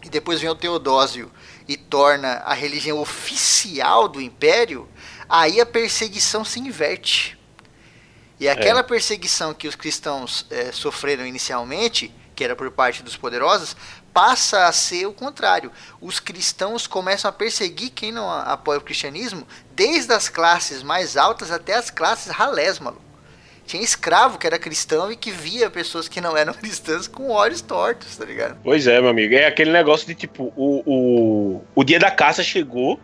[0.04, 1.30] e depois vem o Teodósio
[1.66, 4.88] e torna a religião oficial do império,
[5.28, 7.36] aí a perseguição se inverte.
[8.38, 8.82] E aquela é.
[8.82, 13.74] perseguição que os cristãos é, sofreram inicialmente, que era por parte dos poderosos,
[14.12, 15.72] passa a ser o contrário.
[16.00, 21.50] Os cristãos começam a perseguir quem não apoia o cristianismo, desde as classes mais altas
[21.50, 23.05] até as classes ralés, maluco.
[23.66, 27.60] Tinha escravo que era cristão e que via pessoas que não eram cristãs com olhos
[27.60, 28.58] tortos, tá ligado?
[28.62, 29.34] Pois é, meu amigo.
[29.34, 33.00] É aquele negócio de tipo, o, o, o dia da caça chegou,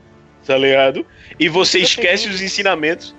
[0.46, 1.04] tá ligado?
[1.38, 3.14] E você esquece os ensinamentos.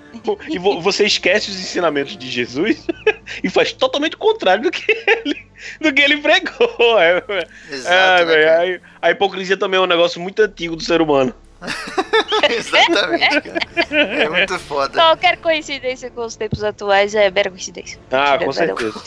[0.50, 2.86] E você esquece os ensinamentos de Jesus
[3.44, 5.46] e faz totalmente o contrário do que ele,
[5.82, 7.00] do que ele pregou.
[7.00, 7.24] É,
[7.72, 11.34] Exato, é, né, a, a hipocrisia também é um negócio muito antigo do ser humano.
[12.50, 13.98] Exatamente, cara.
[13.98, 14.94] É muito foda.
[14.94, 18.00] Qualquer coincidência com os tempos atuais é mera coincidência.
[18.12, 19.02] Ah, com certeza.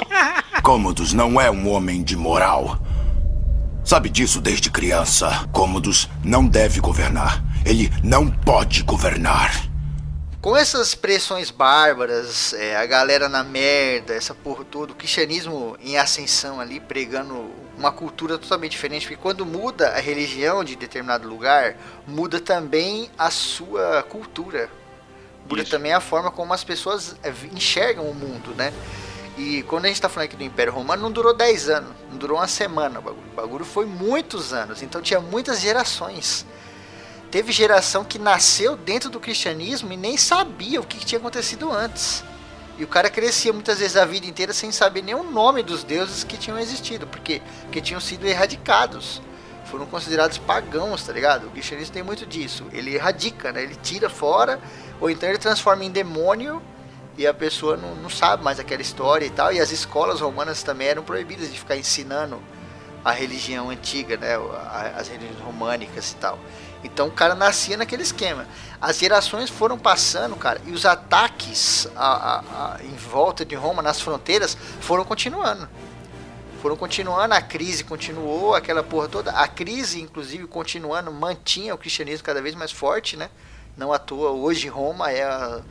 [0.62, 2.78] Cômodos não é um homem de moral.
[3.84, 5.48] Sabe disso desde criança.
[5.52, 7.42] Cômodos não deve governar.
[7.64, 9.70] Ele não pode governar.
[10.40, 15.98] Com essas pressões bárbaras, é, a galera na merda, essa porra toda, o cristianismo em
[15.98, 21.76] ascensão ali, pregando uma cultura totalmente diferente, porque quando muda a religião de determinado lugar,
[22.06, 24.70] muda também a sua cultura.
[25.48, 25.70] Muda Isso.
[25.70, 28.70] também a forma como as pessoas é, enxergam o mundo, né?
[29.38, 32.18] E quando a gente está falando aqui do Império Romano, não durou 10 anos, não
[32.18, 33.26] durou uma semana o bagulho.
[33.32, 36.44] O bagulho foi muitos anos, então tinha muitas gerações.
[37.30, 42.22] Teve geração que nasceu dentro do cristianismo e nem sabia o que tinha acontecido antes.
[42.80, 45.84] E o cara crescia muitas vezes a vida inteira sem saber nem o nome dos
[45.84, 47.06] deuses que tinham existido.
[47.06, 47.42] Porque
[47.82, 49.20] tinham sido erradicados.
[49.66, 51.46] Foram considerados pagãos, tá ligado?
[51.46, 52.64] O cristianismo tem muito disso.
[52.72, 53.62] Ele erradica, né?
[53.62, 54.58] Ele tira fora,
[54.98, 56.62] ou então ele transforma em demônio
[57.18, 59.52] e a pessoa não, não sabe mais aquela história e tal.
[59.52, 62.40] E as escolas romanas também eram proibidas de ficar ensinando
[63.04, 64.36] a religião antiga, né?
[64.96, 66.38] As religiões românicas e tal.
[66.82, 68.46] Então o cara nascia naquele esquema.
[68.80, 73.82] As gerações foram passando, cara, e os ataques a, a, a, em volta de Roma,
[73.82, 75.68] nas fronteiras, foram continuando.
[76.62, 79.30] Foram continuando, a crise continuou, aquela porra toda.
[79.32, 83.30] A crise, inclusive, continuando, mantinha o cristianismo cada vez mais forte, né?
[83.76, 85.62] Não à toa, hoje Roma é a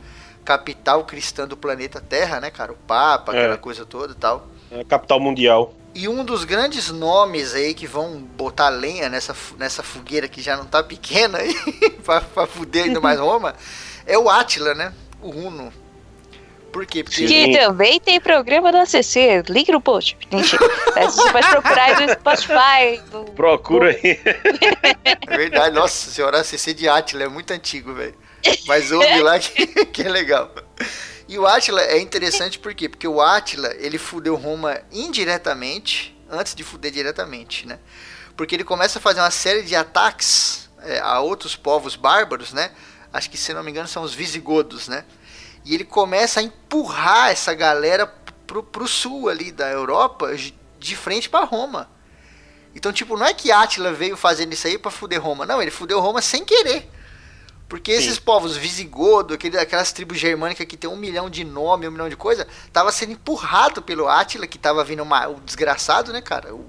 [0.44, 2.72] capital cristã do planeta Terra, né, cara?
[2.72, 3.58] O Papa, aquela é.
[3.58, 4.48] coisa toda e tal.
[4.70, 5.74] É a capital mundial.
[5.94, 10.56] E um dos grandes nomes aí que vão botar lenha nessa, nessa fogueira que já
[10.56, 11.54] não tá pequena aí,
[12.04, 13.56] pra, pra fuder ainda mais Roma,
[14.06, 14.92] é o Átila, né?
[15.20, 15.72] O Huno.
[16.72, 17.02] Por quê?
[17.02, 17.26] Porque...
[17.26, 19.42] Que também tem programa do ACC.
[19.48, 20.16] Link no post.
[20.32, 20.64] Mentira.
[20.94, 23.02] Você pode procurar aí no Spotify.
[23.12, 23.24] No...
[23.32, 24.20] Procura aí.
[25.26, 25.74] É verdade.
[25.74, 28.14] Nossa senhora, ACC de Átila é muito antigo, velho.
[28.66, 30.50] Mas ouve lá que, que é legal.
[31.30, 32.88] E o Átila é interessante por quê?
[32.88, 37.78] Porque o Átila, ele fudeu Roma indiretamente, antes de fuder diretamente, né?
[38.36, 42.72] Porque ele começa a fazer uma série de ataques é, a outros povos bárbaros, né?
[43.12, 45.04] Acho que, se não me engano, são os visigodos, né?
[45.64, 48.08] E ele começa a empurrar essa galera
[48.44, 50.34] pro, pro sul ali da Europa,
[50.80, 51.88] de frente para Roma.
[52.74, 55.46] Então, tipo, não é que Átila veio fazendo isso aí para fuder Roma.
[55.46, 56.90] Não, ele fudeu Roma sem querer.
[57.70, 57.98] Porque Sim.
[58.08, 62.08] esses povos visigodo, aquele, aquelas tribos germânicas que tem um milhão de nome, um milhão
[62.08, 66.52] de coisa, tava sendo empurrado pelo Átila, que tava vindo uma, o desgraçado, né, cara?
[66.52, 66.68] O,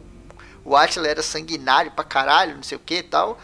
[0.63, 3.39] o Átila era sanguinário pra caralho, não sei o que e tal.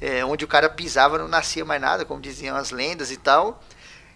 [0.00, 3.62] É, onde o cara pisava não nascia mais nada, como diziam as lendas e tal.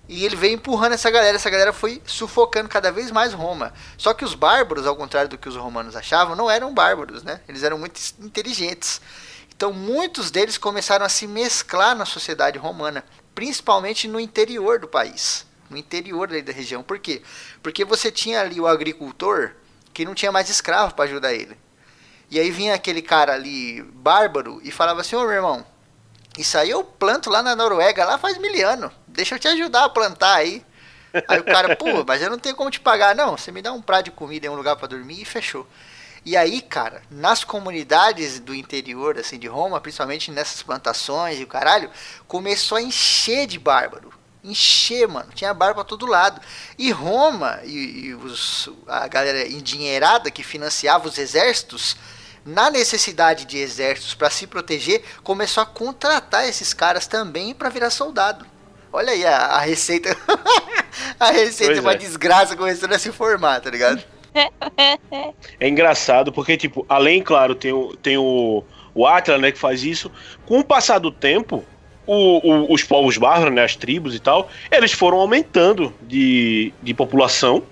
[0.09, 3.75] E ele veio empurrando essa galera, essa galera foi sufocando cada vez mais Roma.
[3.99, 7.41] Só que os bárbaros, ao contrário do que os romanos achavam, não eram bárbaros, né?
[7.47, 9.03] Eles eram muito inteligentes.
[9.57, 13.03] Então, muitos deles começaram a se mesclar na sociedade romana,
[13.35, 16.83] principalmente no interior do país, no interior da região.
[16.83, 17.23] Por quê?
[17.63, 19.53] Porque você tinha ali o agricultor
[19.95, 21.57] que não tinha mais escravo para ajudar ele.
[22.31, 25.67] E aí vinha aquele cara ali, bárbaro, e falava assim: Ô meu irmão,
[26.37, 29.85] isso aí eu planto lá na Noruega, lá faz mil anos, deixa eu te ajudar
[29.85, 30.63] a plantar aí.
[31.29, 33.15] Aí o cara, pô, mas eu não tenho como te pagar.
[33.15, 35.67] Não, você me dá um prato de comida e um lugar para dormir e fechou.
[36.27, 41.47] E aí, cara, nas comunidades do interior, assim, de Roma, principalmente nessas plantações e o
[41.47, 41.89] caralho,
[42.27, 44.13] começou a encher de bárbaro.
[44.43, 45.31] Encher, mano.
[45.33, 46.41] Tinha bárbaro pra todo lado.
[46.77, 51.97] E Roma, e, e os, a galera endinheirada que financiava os exércitos,
[52.45, 57.91] na necessidade de exércitos para se proteger, começou a contratar esses caras também para virar
[57.91, 58.45] soldado.
[58.93, 60.11] Olha aí a, a receita.
[61.21, 61.97] a receita pois é uma é.
[61.97, 64.16] desgraça começando a se formar, tá ligado?
[65.61, 68.63] é engraçado porque, tipo, além, claro, tem o, tem o,
[68.95, 70.11] o Atlas, né, que faz isso.
[70.45, 71.65] Com o passar do tempo,
[72.07, 76.95] o, o, os povos bárbaros, né, as tribos e tal, eles foram aumentando de, de
[76.95, 77.63] população.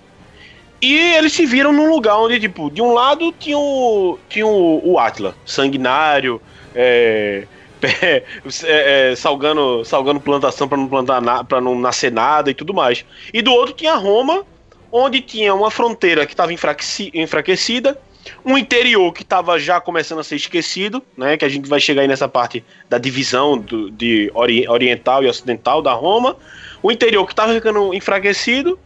[0.81, 4.81] E eles se viram num lugar onde, tipo, de um lado tinha o, tinha o,
[4.83, 6.41] o Atila, sanguinário,
[6.75, 7.47] é,
[7.81, 8.23] é,
[9.11, 13.05] é, salgando, salgando plantação para não plantar para não nascer nada e tudo mais.
[13.33, 14.45] E do outro tinha Roma,
[14.97, 17.99] onde tinha uma fronteira que estava enfraquecida,
[18.45, 21.35] um interior que estava já começando a ser esquecido, né?
[21.35, 25.27] Que a gente vai chegar aí nessa parte da divisão do, de ori oriental e
[25.27, 26.37] ocidental da Roma.
[26.81, 28.79] O interior que estava ficando enfraquecido.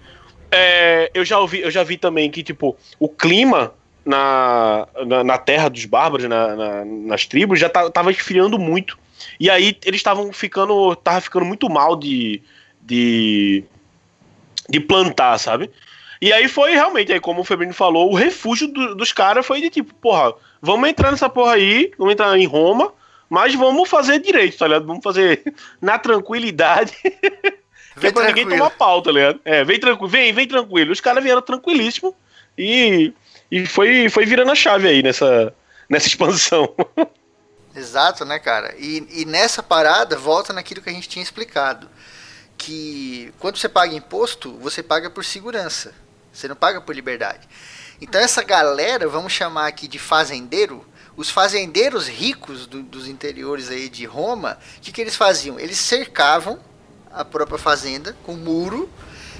[0.52, 3.72] É, eu já ouvi, eu já vi também que tipo o clima
[4.04, 8.98] na, na, na terra dos bárbaros, na, na, nas tribos, já tá, tava esfriando muito.
[9.40, 12.42] E aí eles estavam ficando, ficando muito mal de,
[12.82, 13.64] de,
[14.68, 15.70] de plantar, sabe?
[16.22, 19.62] E aí foi realmente, aí como o Febrino falou, o refúgio do, dos caras foi
[19.62, 22.94] de tipo, porra, vamos entrar nessa porra aí, vamos entrar em Roma,
[23.30, 24.86] mas vamos fazer direito, tá ligado?
[24.86, 25.42] Vamos fazer
[25.82, 26.94] na tranquilidade.
[28.00, 29.40] que é pra ninguém tomar pau, tá ligado?
[29.46, 30.92] É, vem tranquilo, vem, vem tranquilo.
[30.92, 32.14] Os caras vieram tranquilíssimo
[32.58, 33.14] e,
[33.50, 35.54] e foi, foi virando a chave aí nessa,
[35.88, 36.76] nessa expansão.
[37.74, 38.76] Exato, né, cara?
[38.78, 41.90] E, e nessa parada, volta naquilo que a gente tinha explicado.
[42.58, 45.94] Que quando você paga imposto, você paga por segurança.
[46.40, 47.48] Você não paga por liberdade.
[48.00, 50.86] Então essa galera, vamos chamar aqui de fazendeiro,
[51.18, 55.60] os fazendeiros ricos do, dos interiores aí de Roma, o que, que eles faziam?
[55.60, 56.58] Eles cercavam
[57.12, 58.90] a própria fazenda com muro,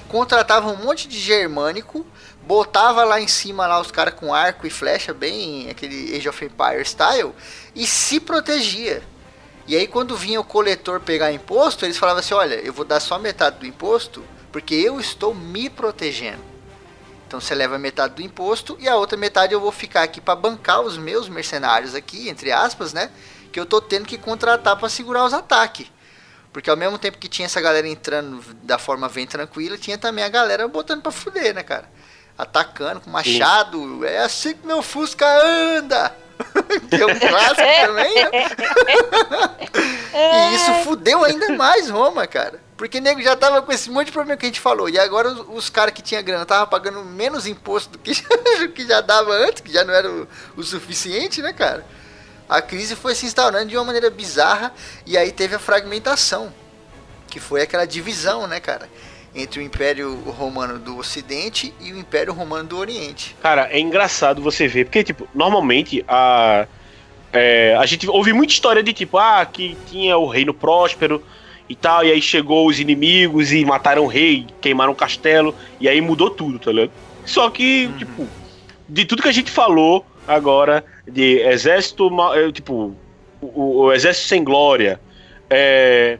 [0.08, 2.06] contratavam um monte de germânico,
[2.42, 6.44] botava lá em cima lá os caras com arco e flecha, bem aquele Age of
[6.44, 7.32] Empire style,
[7.74, 9.02] e se protegia.
[9.66, 13.00] E aí quando vinha o coletor pegar imposto, eles falavam assim, olha, eu vou dar
[13.00, 16.49] só metade do imposto, porque eu estou me protegendo.
[17.30, 20.34] Então você leva metade do imposto e a outra metade eu vou ficar aqui para
[20.34, 23.08] bancar os meus mercenários aqui, entre aspas, né?
[23.52, 25.86] Que eu tô tendo que contratar para segurar os ataques.
[26.52, 30.24] Porque ao mesmo tempo que tinha essa galera entrando da forma bem tranquila, tinha também
[30.24, 31.88] a galera botando para fuder, né, cara?
[32.36, 33.78] Atacando com machado.
[33.78, 34.04] Sim.
[34.06, 35.24] É assim que meu Fusca
[35.78, 36.12] anda!
[36.90, 38.30] que é um clássico também, né?
[40.50, 42.60] e isso fudeu ainda mais Roma, cara.
[42.80, 44.88] Porque nego já tava com esse monte de problema que a gente falou.
[44.88, 48.14] E agora os, os caras que tinham grana estavam pagando menos imposto do que,
[48.74, 51.84] que já dava antes, que já não era o, o suficiente, né, cara?
[52.48, 54.72] A crise foi se instaurando de uma maneira bizarra
[55.04, 56.50] e aí teve a fragmentação,
[57.28, 58.88] que foi aquela divisão, né, cara?
[59.34, 63.36] entre o Império Romano do Ocidente e o Império Romano do Oriente.
[63.42, 66.66] Cara, é engraçado você ver, porque, tipo, normalmente a.
[67.32, 71.22] É, a gente ouve muita história de tipo, ah, que tinha o reino próspero,
[71.70, 75.88] e tal, e aí chegou os inimigos e mataram o rei, queimaram o castelo, e
[75.88, 76.90] aí mudou tudo, tá ligado?
[77.24, 77.96] Só que, uhum.
[77.96, 78.28] tipo,
[78.88, 82.92] de tudo que a gente falou agora, de exército, é, tipo,
[83.40, 85.00] o, o exército sem glória,
[85.48, 86.18] é,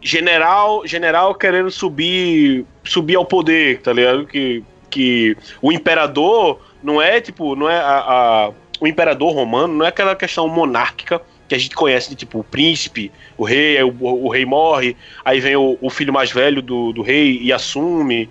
[0.00, 4.26] general, general querendo subir, subir ao poder, tá ligado?
[4.26, 9.84] Que, que o imperador não é, tipo, não é a, a o imperador romano, não
[9.84, 13.94] é aquela questão monárquica, que a gente conhece de tipo o príncipe, o rei, o,
[14.00, 18.28] o, rei morre, aí vem o, o, filho mais velho do, do rei e assume,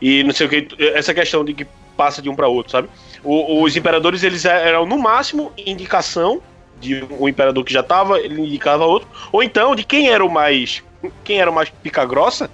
[0.00, 2.88] e não sei o que, essa questão de que passa de um para outro, sabe?
[3.22, 6.42] O, os imperadores eles eram no máximo indicação
[6.80, 10.30] de um imperador que já tava, ele indicava outro, ou então de quem era o
[10.30, 10.82] mais,
[11.24, 12.50] quem era o mais pica grossa,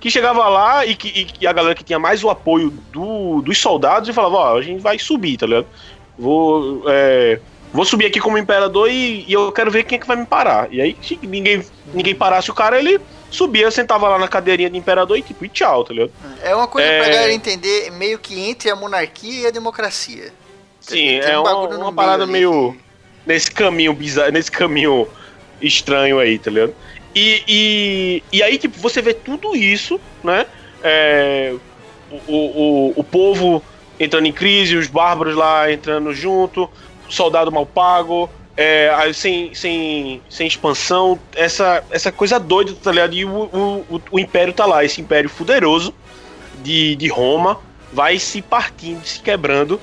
[0.00, 3.58] que chegava lá e que e a galera que tinha mais o apoio do, dos
[3.58, 5.66] soldados e falava, ó, oh, a gente vai subir, tá ligado?
[6.18, 7.40] Vou é,
[7.72, 10.26] vou subir aqui como imperador e, e, eu quero ver quem é que vai me
[10.26, 10.72] parar.
[10.72, 13.00] E aí, se ninguém, ninguém parasse o cara, ele
[13.30, 16.12] subia, sentava lá na cadeirinha de imperador e tipo, e tchau, tá ligado?
[16.42, 17.00] É uma coisa é...
[17.00, 20.32] pra galera entender meio que entre a monarquia e a democracia.
[20.80, 22.32] Sim, Tem é um uma, uma parada ali.
[22.32, 22.76] meio
[23.26, 25.08] nesse caminho bizarro, nesse caminho
[25.60, 26.74] estranho aí, tá ligado?
[27.14, 30.46] E, e, e aí, tipo, você vê tudo isso, né?
[30.82, 31.54] É,
[32.10, 33.62] o, o, o povo
[33.98, 36.70] entrando em crise, os bárbaros lá entrando junto,
[37.08, 43.14] soldado mal pago, é, sem, sem, sem expansão, essa, essa coisa doida, tá ligado?
[43.14, 45.94] E o, o, o Império tá lá, esse Império fuderoso
[46.62, 47.60] de, de Roma
[47.92, 49.80] vai se partindo, se quebrando,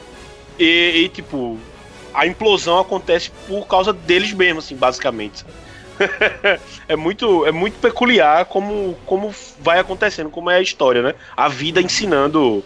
[0.57, 1.59] e, e tipo,
[2.13, 5.45] a implosão acontece por causa deles mesmos, assim, basicamente.
[6.87, 11.15] é muito é muito peculiar como, como vai acontecendo, como é a história, né?
[11.37, 12.63] A vida ensinando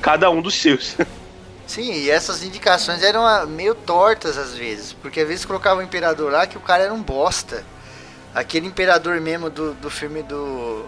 [0.00, 0.96] cada um dos seus.
[1.68, 5.82] Sim, e essas indicações eram ah, meio tortas às vezes, porque às vezes colocava o
[5.82, 7.62] imperador lá que o cara era um bosta.
[8.34, 10.86] Aquele imperador mesmo do, do filme do.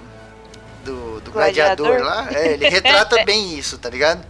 [0.83, 1.89] do, do gladiador.
[1.89, 4.25] gladiador lá, é, ele retrata bem isso, tá ligado?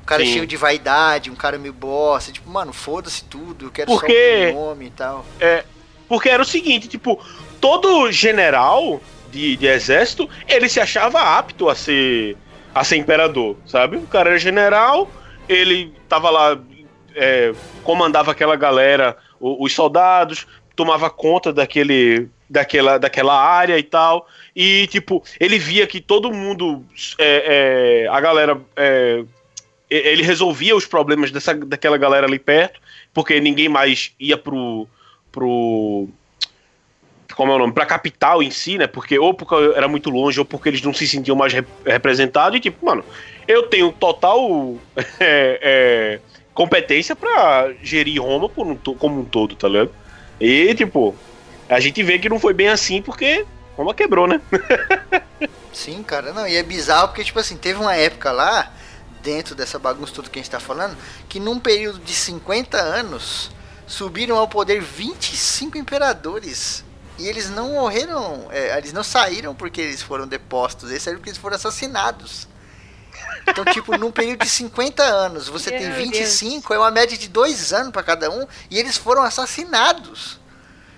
[0.00, 0.32] Um cara Sim.
[0.32, 4.58] cheio de vaidade, um cara meio bosta, tipo, mano, foda-se tudo, eu quero porque, só
[4.58, 5.26] o nome e tal.
[5.40, 5.64] É,
[6.08, 7.20] porque era o seguinte, tipo,
[7.60, 9.00] todo general
[9.32, 12.36] de, de exército, ele se achava apto a ser
[12.72, 13.96] a ser imperador, sabe?
[13.96, 15.10] O cara era general
[15.48, 16.58] ele tava lá,
[17.14, 24.28] é, comandava aquela galera, os soldados, tomava conta daquele, daquela, daquela área e tal.
[24.54, 26.84] E, tipo, ele via que todo mundo,
[27.18, 29.24] é, é, a galera, é,
[29.88, 32.80] ele resolvia os problemas dessa, daquela galera ali perto,
[33.14, 34.86] porque ninguém mais ia pro.
[35.32, 36.08] pro
[37.36, 37.72] como é o nome?
[37.72, 38.86] Pra capital em si, né?
[38.86, 42.56] Porque ou porque era muito longe, ou porque eles não se sentiam mais rep representados.
[42.56, 43.04] E tipo, mano,
[43.46, 44.76] eu tenho total
[45.20, 46.20] é, é,
[46.54, 49.90] competência para gerir Roma um, como um todo, tá ligado?
[50.40, 51.14] E, tipo,
[51.68, 53.44] a gente vê que não foi bem assim porque
[53.76, 54.40] Roma quebrou, né?
[55.72, 58.72] Sim, cara, não, e é bizarro porque, tipo assim, teve uma época lá,
[59.22, 60.96] dentro dessa bagunça tudo que a gente tá falando,
[61.28, 63.50] que num período de 50 anos
[63.86, 66.85] subiram ao poder 25 imperadores.
[67.18, 71.30] E eles não morreram, é, eles não saíram porque eles foram depostos, eles saíram porque
[71.30, 72.46] eles foram assassinados.
[73.46, 76.70] Então, tipo, num período de 50 anos, você Meu tem 25, Deus.
[76.70, 80.40] é uma média de dois anos para cada um, e eles foram assassinados.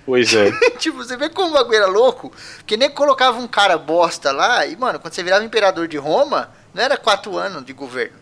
[0.04, 0.50] Pois é.
[0.78, 2.32] tipo, você vê como o bagulho era louco?
[2.56, 6.50] Porque nem colocava um cara bosta lá, e, mano, quando você virava imperador de Roma,
[6.72, 8.16] não era quatro anos de governo.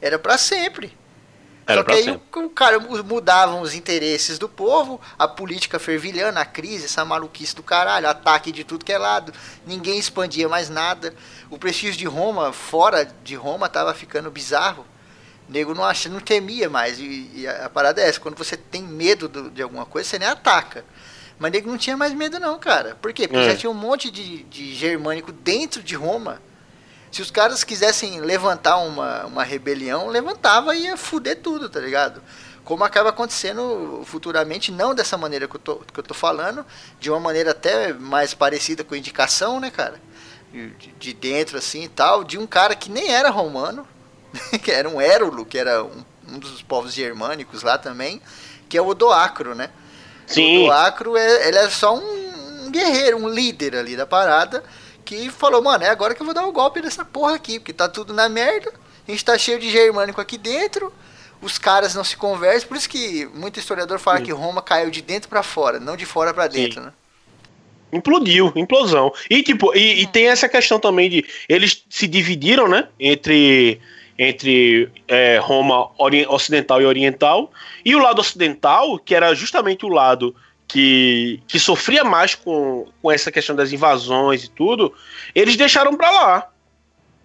[0.00, 0.96] Era para sempre.
[1.70, 2.44] Era Só que aí sempre.
[2.44, 7.62] o cara mudavam os interesses do povo, a política fervilhando, a crise, essa maluquice do
[7.62, 9.32] caralho, ataque de tudo que é lado,
[9.64, 11.14] ninguém expandia mais nada.
[11.48, 14.84] O prestígio de Roma, fora de Roma, tava ficando bizarro.
[15.48, 16.98] O nego não, acha, não temia mais.
[16.98, 20.08] E, e a, a, parada é essa: quando você tem medo do, de alguma coisa,
[20.08, 20.84] você nem ataca.
[21.38, 22.96] Mas o nego não tinha mais medo, não, cara.
[23.00, 23.28] Por quê?
[23.28, 23.50] Porque é.
[23.50, 26.40] já tinha um monte de, de germânico dentro de Roma.
[27.10, 32.22] Se os caras quisessem levantar uma, uma rebelião, levantava e ia fuder tudo, tá ligado?
[32.64, 36.64] Como acaba acontecendo futuramente, não dessa maneira que eu tô, que eu tô falando,
[37.00, 40.00] de uma maneira até mais parecida com indicação, né, cara?
[40.52, 43.86] De, de dentro, assim e tal, de um cara que nem era romano,
[44.62, 48.22] que era um Érulo, que era um, um dos povos germânicos lá também,
[48.68, 49.70] que é o Odoacro, né?
[50.26, 50.58] Sim.
[50.58, 54.62] O Odoacro, é, ele é só um, um guerreiro, um líder ali da parada,
[55.04, 57.72] que falou, mano, é agora que eu vou dar um golpe nessa porra aqui, porque
[57.72, 58.72] tá tudo na merda,
[59.06, 60.92] a gente tá cheio de germânico aqui dentro,
[61.42, 64.24] os caras não se conversam, por isso que muito historiador fala Sim.
[64.24, 66.86] que Roma caiu de dentro para fora, não de fora para dentro, Sim.
[66.86, 66.92] né?
[67.92, 69.12] Implodiu, implosão.
[69.28, 73.80] E tipo, e, e, tem essa questão também de eles se dividiram, né, entre
[74.22, 75.88] entre é, Roma
[76.28, 77.50] ocidental e oriental,
[77.82, 80.36] e o lado ocidental, que era justamente o lado
[80.70, 84.94] que, que sofria mais com, com essa questão das invasões e tudo,
[85.34, 86.48] eles deixaram para lá.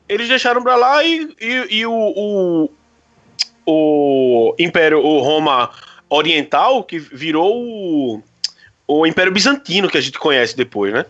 [0.10, 2.70] Eles deixaram para lá e, e, e o, o,
[3.66, 5.72] o, Império, o Roma
[6.10, 8.24] Oriental, que virou o,
[8.88, 11.06] o Império Bizantino que a gente conhece depois, né?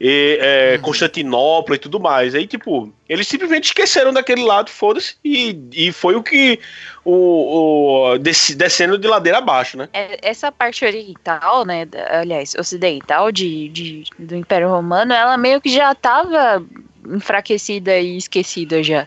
[0.00, 0.82] E, é, uhum.
[0.82, 2.34] Constantinopla e tudo mais.
[2.34, 6.60] Aí, tipo, eles simplesmente esqueceram daquele lado, foda-se, e, e foi o que.
[7.04, 9.88] O, o descendo de ladeira abaixo, né?
[9.94, 11.86] É, essa parte oriental, né?
[12.10, 16.62] Aliás, ocidental de, de, do Império Romano, ela meio que já estava
[17.06, 19.06] enfraquecida e esquecida já.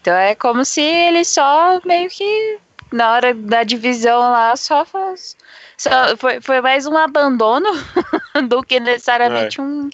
[0.00, 2.58] Então é como se ele só meio que
[2.92, 5.36] na hora da divisão lá só faz.
[5.76, 7.68] Só, foi, foi mais um abandono
[8.48, 9.62] do que necessariamente é.
[9.62, 9.90] um,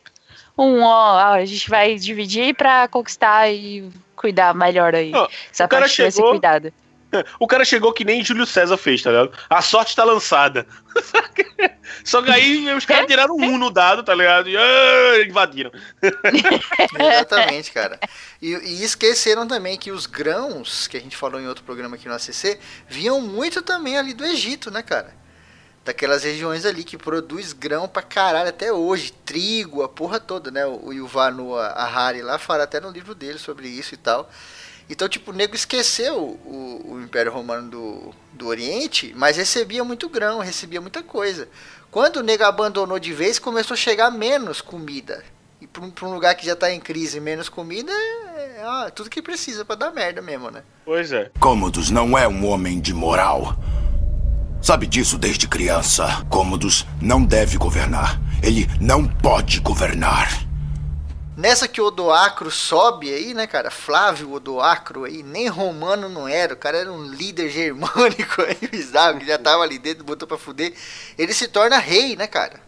[0.61, 5.13] um, ó, a gente vai dividir para conquistar e cuidar melhor aí.
[5.15, 6.05] Oh, Essa parte chegou...
[6.05, 6.73] vai ser cuidada.
[7.41, 9.33] O cara chegou que nem Júlio César fez, tá ligado?
[9.49, 10.65] A sorte tá lançada.
[12.05, 14.49] Só que aí os caras tiraram um no dado, tá ligado?
[14.49, 15.73] E ah, invadiram.
[16.99, 17.99] Exatamente, cara.
[18.41, 22.09] E, e, esqueceram também que os grãos, que a gente falou em outro programa aqui
[22.09, 22.59] no ACC,
[22.89, 25.13] vinham muito também ali do Egito, né, cara?
[25.85, 30.67] Daquelas regiões ali que produz grão pra caralho até hoje, trigo, a porra toda, né?
[30.67, 34.31] O Yuval Noah Harari lá fala até no livro dele sobre isso e tal.
[34.89, 40.09] Então, tipo, o nego esqueceu o, o Império Romano do, do Oriente, mas recebia muito
[40.09, 41.49] grão, recebia muita coisa.
[41.93, 45.25] Quando o nego abandonou de vez, começou a chegar menos comida.
[45.61, 48.91] E para um, um, lugar que já está em crise, menos comida, é, é ah,
[48.93, 50.63] tudo que precisa para dar merda mesmo, né?
[50.85, 51.31] Pois é.
[51.39, 53.57] Cômodos não é um homem de moral.
[54.63, 56.23] Sabe disso desde criança.
[56.29, 58.21] Cômodos não deve governar.
[58.43, 60.47] Ele não pode governar.
[61.35, 63.71] Nessa que o Odoacro sobe aí, né, cara?
[63.71, 69.19] Flávio Odoacro aí, nem romano não era, o cara era um líder germânico aí, bizarro,
[69.19, 70.75] que já tava ali dentro, botou pra fuder.
[71.17, 72.61] Ele se torna rei, né, cara?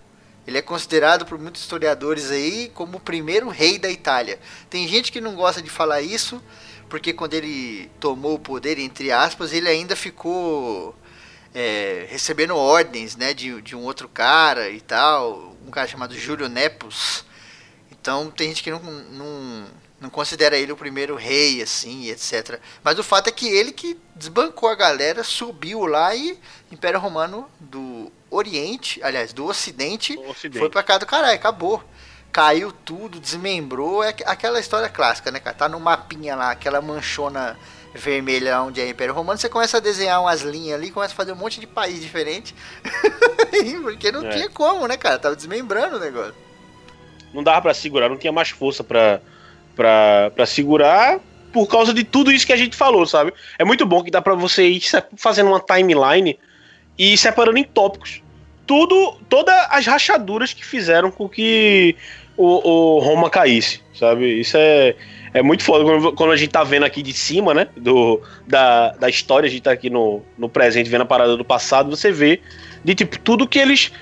[0.47, 4.41] Ele é considerado por muitos historiadores aí como o primeiro rei da Itália.
[4.71, 6.43] Tem gente que não gosta de falar isso,
[6.89, 10.95] porque quando ele tomou o poder, entre aspas, ele ainda ficou
[11.55, 16.49] é, recebendo ordens né, de, de um outro cara e tal, um cara chamado Júlio
[16.49, 17.25] Nepos.
[17.91, 19.67] Então tem gente que não, não,
[20.01, 22.59] não considera ele o primeiro rei, assim, etc.
[22.83, 26.39] Mas o fato é que ele que desbancou a galera, subiu lá e
[26.71, 30.59] Império Romano do Oriente, aliás, do Ocidente, Ocidente.
[30.59, 31.85] foi pra cá do caralho, acabou.
[32.33, 35.55] Caiu tudo, desmembrou, é aquela história clássica, né, cara?
[35.55, 37.59] Tá no mapinha lá, aquela manchona
[37.95, 41.33] vermelha onde é Império Romano, você começa a desenhar umas linhas ali, começa a fazer
[41.33, 42.55] um monte de país diferente.
[43.83, 44.31] Porque não É.
[44.31, 45.19] tinha como, né, cara?
[45.19, 46.35] Tava desmembrando o negócio.
[47.35, 49.21] Não dava pra segurar, não tinha mais força pra
[50.47, 51.19] segurar
[51.53, 53.33] por causa de tudo isso que a gente falou, sabe?
[53.59, 54.83] É muito bom que dá pra você ir
[55.17, 56.39] fazendo uma timeline
[56.99, 58.23] e separando em tópicos.
[58.67, 61.97] Tudo, todas as rachaduras que fizeram com que
[62.37, 64.41] o, o Roma caísse, sabe?
[64.41, 64.95] Isso é,
[65.35, 67.69] é muito foda quando, a gente tá vendo aqui de cima, né?
[67.77, 71.45] Do, da, da história, a gente tá aqui no, no presente vendo a parada do
[71.45, 72.41] passado, você vê
[72.85, 73.93] de tipo tudo que eles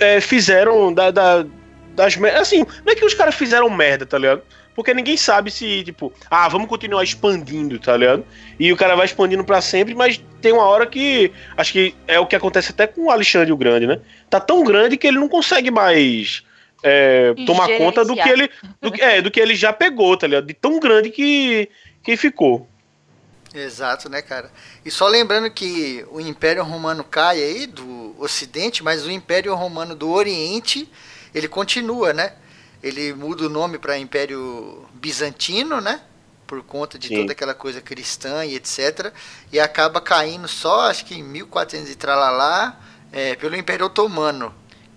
[0.00, 1.46] é, fizeram da, da-
[1.94, 4.42] das assim, não é que os caras fizeram merda, tá ligado?
[4.74, 8.24] Porque ninguém sabe se, tipo, ah, vamos continuar expandindo, tá ligado?
[8.58, 11.30] E o cara vai expandindo pra sempre, mas tem uma hora que.
[11.56, 14.00] Acho que é o que acontece até com o Alexandre o Grande, né?
[14.28, 16.42] Tá tão grande que ele não consegue mais
[16.84, 18.50] é, tomar conta do que ele.
[18.80, 20.46] Do, que- é, do que ele já pegou, tá ligado?
[20.46, 21.70] De tão grande que,
[22.02, 22.68] que ficou.
[23.54, 24.50] Exato, né, cara?
[24.84, 29.94] E só lembrando que o Império Romano cai aí do Ocidente, mas o Império Romano
[29.94, 30.90] do Oriente,
[31.34, 32.34] ele continua, né?
[32.82, 36.00] Ele muda o nome para Império Bizantino, né?
[36.46, 37.14] Por conta de Sim.
[37.14, 39.12] toda aquela coisa cristã e etc.
[39.52, 42.78] E acaba caindo só, acho que em 1400 e tralalá,
[43.12, 44.52] é, pelo Império Otomano,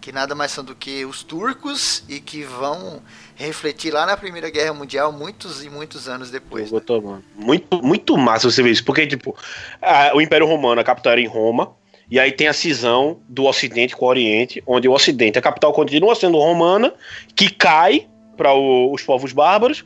[0.08, 3.02] que nada mais são do que os turcos e que vão
[3.36, 6.72] refletir lá na Primeira Guerra Mundial muitos e muitos anos depois.
[7.18, 7.22] né?
[7.36, 8.86] Muito, muito massa você ver isso.
[8.86, 9.36] Porque, tipo,
[9.82, 11.76] a- o Império Romano, a capital era em Roma.
[12.10, 15.74] E aí tem a cisão do Ocidente com o Oriente, onde o Ocidente, a capital
[15.74, 16.94] continua sendo romana,
[17.36, 19.84] que cai para os povos bárbaros.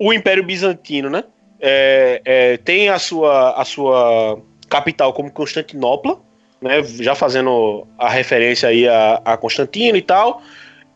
[0.00, 1.22] O Império Bizantino, né?
[1.60, 6.18] é, é, tem a sua, a sua capital como Constantinopla,
[6.60, 6.82] né?
[6.82, 10.42] Já fazendo a referência aí a, a Constantino e tal.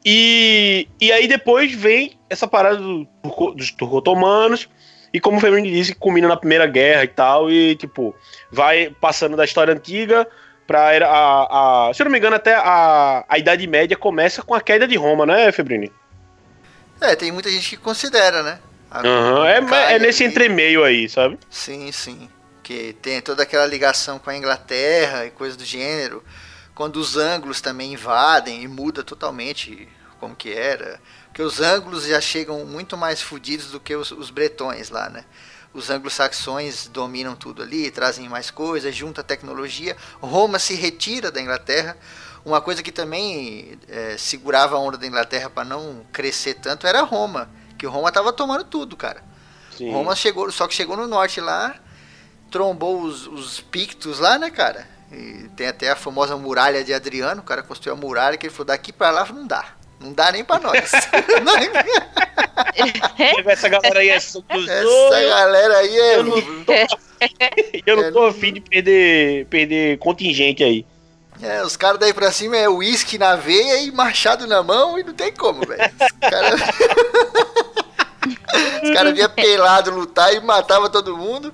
[0.05, 3.07] E, e aí depois vem essa parada do,
[3.55, 4.69] dos turco-otomanos.
[5.13, 7.51] E como o Febrini disse, culmina na Primeira Guerra e tal.
[7.51, 8.15] E, tipo,
[8.51, 10.27] vai passando da história antiga
[10.67, 14.43] pra era a, a- Se eu não me engano, até a, a Idade Média começa
[14.43, 15.91] com a queda de Roma, né, Febrini?
[17.01, 18.59] É, tem muita gente que considera, né?
[18.91, 21.39] Aham, É, é nesse entremeio aí, sabe?
[21.51, 22.29] Sim, sim.
[22.65, 26.25] Que tem toda aquela ligação com a Inglaterra e coisa do gênero.
[26.75, 29.89] Quando os ângulos também invadem e muda totalmente
[30.19, 31.01] como que era.
[31.27, 35.25] Porque os ângulos já chegam muito mais fodidos do que os, os bretões lá, né?
[35.75, 39.97] Os anglo-saxões dominam tudo ali, trazem mais coisas, junta tecnologia.
[40.21, 41.97] Roma se retira da Inglaterra.
[42.45, 47.03] Uma coisa que também eh, segurava a onda da Inglaterra para não crescer tanto era
[47.03, 47.51] Roma.
[47.77, 49.23] Que Roma tava tomando tudo, cara.
[49.77, 49.91] Sim.
[49.91, 51.75] Roma chegou, só que chegou no norte lá,
[52.55, 54.87] trombou os, os pictos lá, né, cara?
[55.11, 58.55] E tem até a famosa muralha de Adriano, o cara construiu a muralha que ele
[58.55, 59.75] falou, daqui pra lá não dá.
[59.99, 60.93] Não dá nem pra nós.
[63.49, 64.19] Essa galera aí é
[64.55, 66.17] dos Essa galera aí é.
[66.19, 66.73] Eu não tô,
[67.87, 70.87] eu não tô afim de perder, perder contingente aí.
[71.43, 75.03] é, os caras daí pra cima é uísque na veia e machado na mão e
[75.03, 75.83] não tem como, velho.
[75.83, 76.61] Os caras.
[78.85, 81.53] Os caras vinham pelado lutar e matava todo mundo.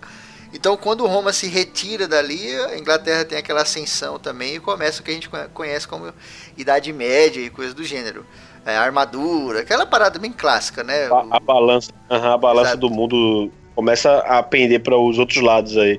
[0.60, 5.02] Então, quando Roma se retira dali, a Inglaterra tem aquela ascensão também e começa o
[5.02, 6.12] que a gente conhe- conhece como
[6.54, 8.26] Idade Média e coisas do gênero.
[8.66, 11.06] É, armadura, aquela parada bem clássica, né?
[11.06, 12.76] A, a balança, aham, a balança Exato.
[12.76, 15.98] do mundo começa a pender para os outros lados aí.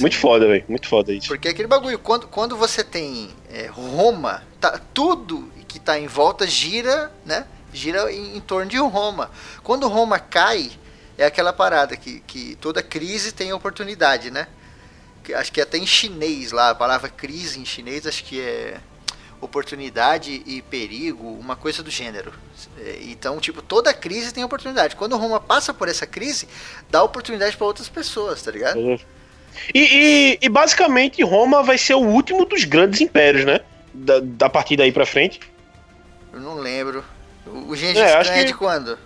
[0.00, 0.64] Muito foda, velho.
[0.68, 1.28] Muito foda isso.
[1.28, 6.44] Porque aquele bagulho, quando, quando você tem é, Roma, tá, tudo que tá em volta
[6.44, 7.46] gira, né?
[7.72, 9.30] Gira em, em torno de Roma.
[9.62, 10.72] Quando Roma cai,
[11.22, 14.46] é aquela parada que, que toda crise tem oportunidade, né?
[15.22, 18.78] Que acho que até em chinês lá, a palavra crise em chinês acho que é
[19.40, 22.32] oportunidade e perigo, uma coisa do gênero.
[22.78, 24.94] É, Então, tipo, toda crise tem oportunidade.
[24.96, 26.48] Quando Roma passa por essa crise,
[26.90, 28.78] dá oportunidade para outras pessoas, tá ligado?
[29.74, 33.60] E, e- e basicamente Roma vai ser o último dos grandes impérios, né?
[33.92, 35.40] Da, da partir daí pra frente.
[36.32, 37.04] Eu não lembro.
[37.44, 38.98] O, Gengis É, Khan é que- de quando?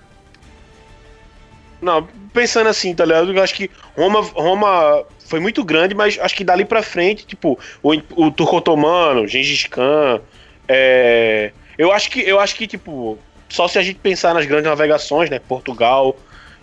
[1.80, 3.32] Não, pensando assim, tá ligado?
[3.32, 7.58] Eu acho que Roma, Roma foi muito grande, mas acho que dali pra frente, tipo,
[7.82, 10.20] o, o turco otomano, Gengis Khan,
[10.68, 13.18] é, eu acho que eu acho que tipo,
[13.48, 16.16] só se a gente pensar nas grandes navegações, né, Portugal,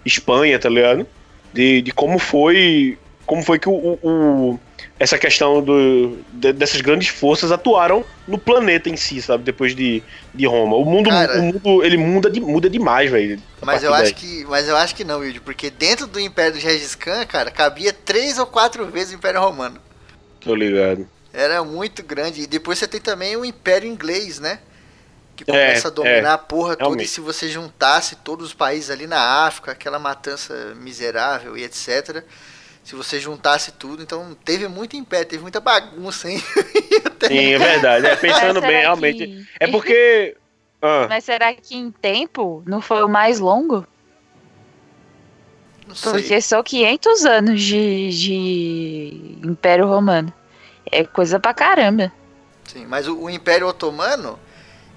[0.06, 1.08] Espanha, tá ligado?
[1.54, 4.60] De, de como foi como foi que o, o, o
[5.00, 9.44] essa questão do, de, dessas grandes forças atuaram no planeta em si, sabe?
[9.44, 10.04] Depois de,
[10.34, 10.76] de Roma.
[10.76, 13.42] O mundo, Cara, o mundo ele muda, de, muda demais, velho.
[13.62, 16.60] Mas eu, acho que, mas eu acho que não, Wilde, porque dentro do Império do
[16.60, 19.80] Gengis Khan, cara, cabia três ou quatro vezes o Império Romano.
[20.40, 21.08] Tô ligado.
[21.34, 22.42] Era muito grande.
[22.42, 24.60] E depois você tem também o Império Inglês, né?
[25.36, 26.84] Que É, começa a dominar é, a porra toda.
[26.84, 27.10] E realmente.
[27.10, 32.24] se você juntasse todos os países ali na África, aquela matança miserável e etc.
[32.84, 36.38] Se você juntasse tudo, então teve muito império, teve muita bagunça, hein?
[37.28, 38.06] Sim, é verdade.
[38.08, 39.48] É, pensando bem, que- realmente.
[39.60, 40.36] É porque.
[40.82, 43.88] Ah, Mas será que em tempo não foi o mais longo?
[45.88, 46.12] Não sei.
[46.12, 50.32] Porque são 500 anos de, de Império Romano.
[50.92, 52.12] É coisa pra caramba.
[52.66, 54.38] Sim, mas o, o Império Otomano,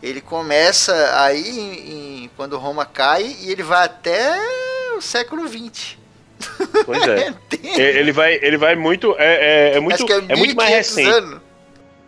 [0.02, 4.36] ele começa aí em- em- quando Roma cai e ele vai até
[4.96, 5.96] o século XX.
[6.84, 7.34] Pois é.
[7.78, 9.14] É, Ele vai, ele vai muito.
[9.18, 11.08] É, é, é muito, Acho que é, é muito mais 1500 recente.
[11.08, 11.40] anos.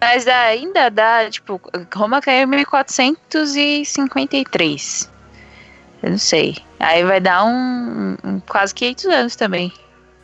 [0.00, 1.60] Mas ainda dá, tipo,
[1.94, 5.10] Roma caiu em 1453.
[6.02, 6.56] Eu não sei.
[6.78, 9.72] Aí vai dar um, um quase 500 anos também.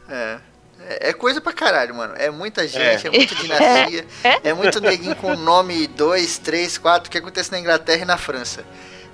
[0.08, 0.38] É.
[0.86, 2.14] É é coisa pra caralho, mano.
[2.16, 3.10] É muita gente, é, É.
[3.10, 4.06] muita dinastia,
[4.44, 8.64] é muito neguinho com nome 2, 3, 4, que acontece na Inglaterra e na França.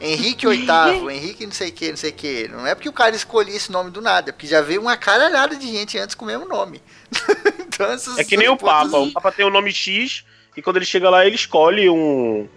[0.00, 0.66] Henrique VIII,
[1.12, 2.48] Henrique não sei o que, não sei o que.
[2.48, 4.96] Não é porque o cara escolhia esse nome do nada, é porque já veio uma
[4.96, 6.80] caralhada de gente antes com o mesmo nome.
[7.60, 8.96] então, essas- É que nem o Papa.
[8.96, 10.24] O Papa tem o nome X
[10.56, 12.48] e quando ele chega lá, ele escolhe um.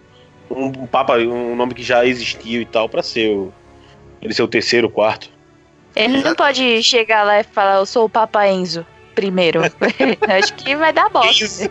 [0.50, 3.52] Um Papa, um nome que já existiu e tal, pra ser o.
[4.20, 5.30] Ele ser o terceiro, o quarto.
[5.96, 8.84] Ele não pode chegar lá e falar, eu sou o Papa Enzo
[9.14, 9.62] primeiro.
[10.28, 11.44] Acho que vai dar bosta.
[11.44, 11.68] Isso.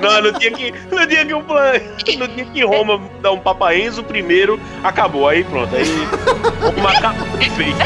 [0.00, 0.72] não, no dia que.
[0.90, 1.72] No dia que o plan.
[2.18, 5.28] No dia que Roma dá um Papa Enzo primeiro, acabou.
[5.28, 5.74] Aí pronto.
[5.74, 5.84] Aí.
[6.74, 7.76] Roma acabou velho.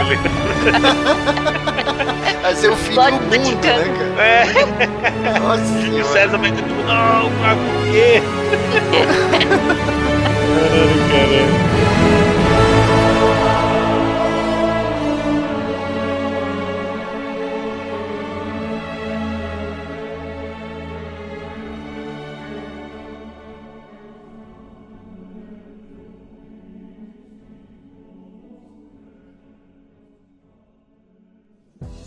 [2.43, 3.79] Vai ser o fim do mundo, Vaticano.
[3.79, 4.23] né, cara?
[4.25, 6.05] É, Nossa e o.
[6.05, 6.83] César vai ter tudo.
[6.85, 8.23] Não, cara, por quê?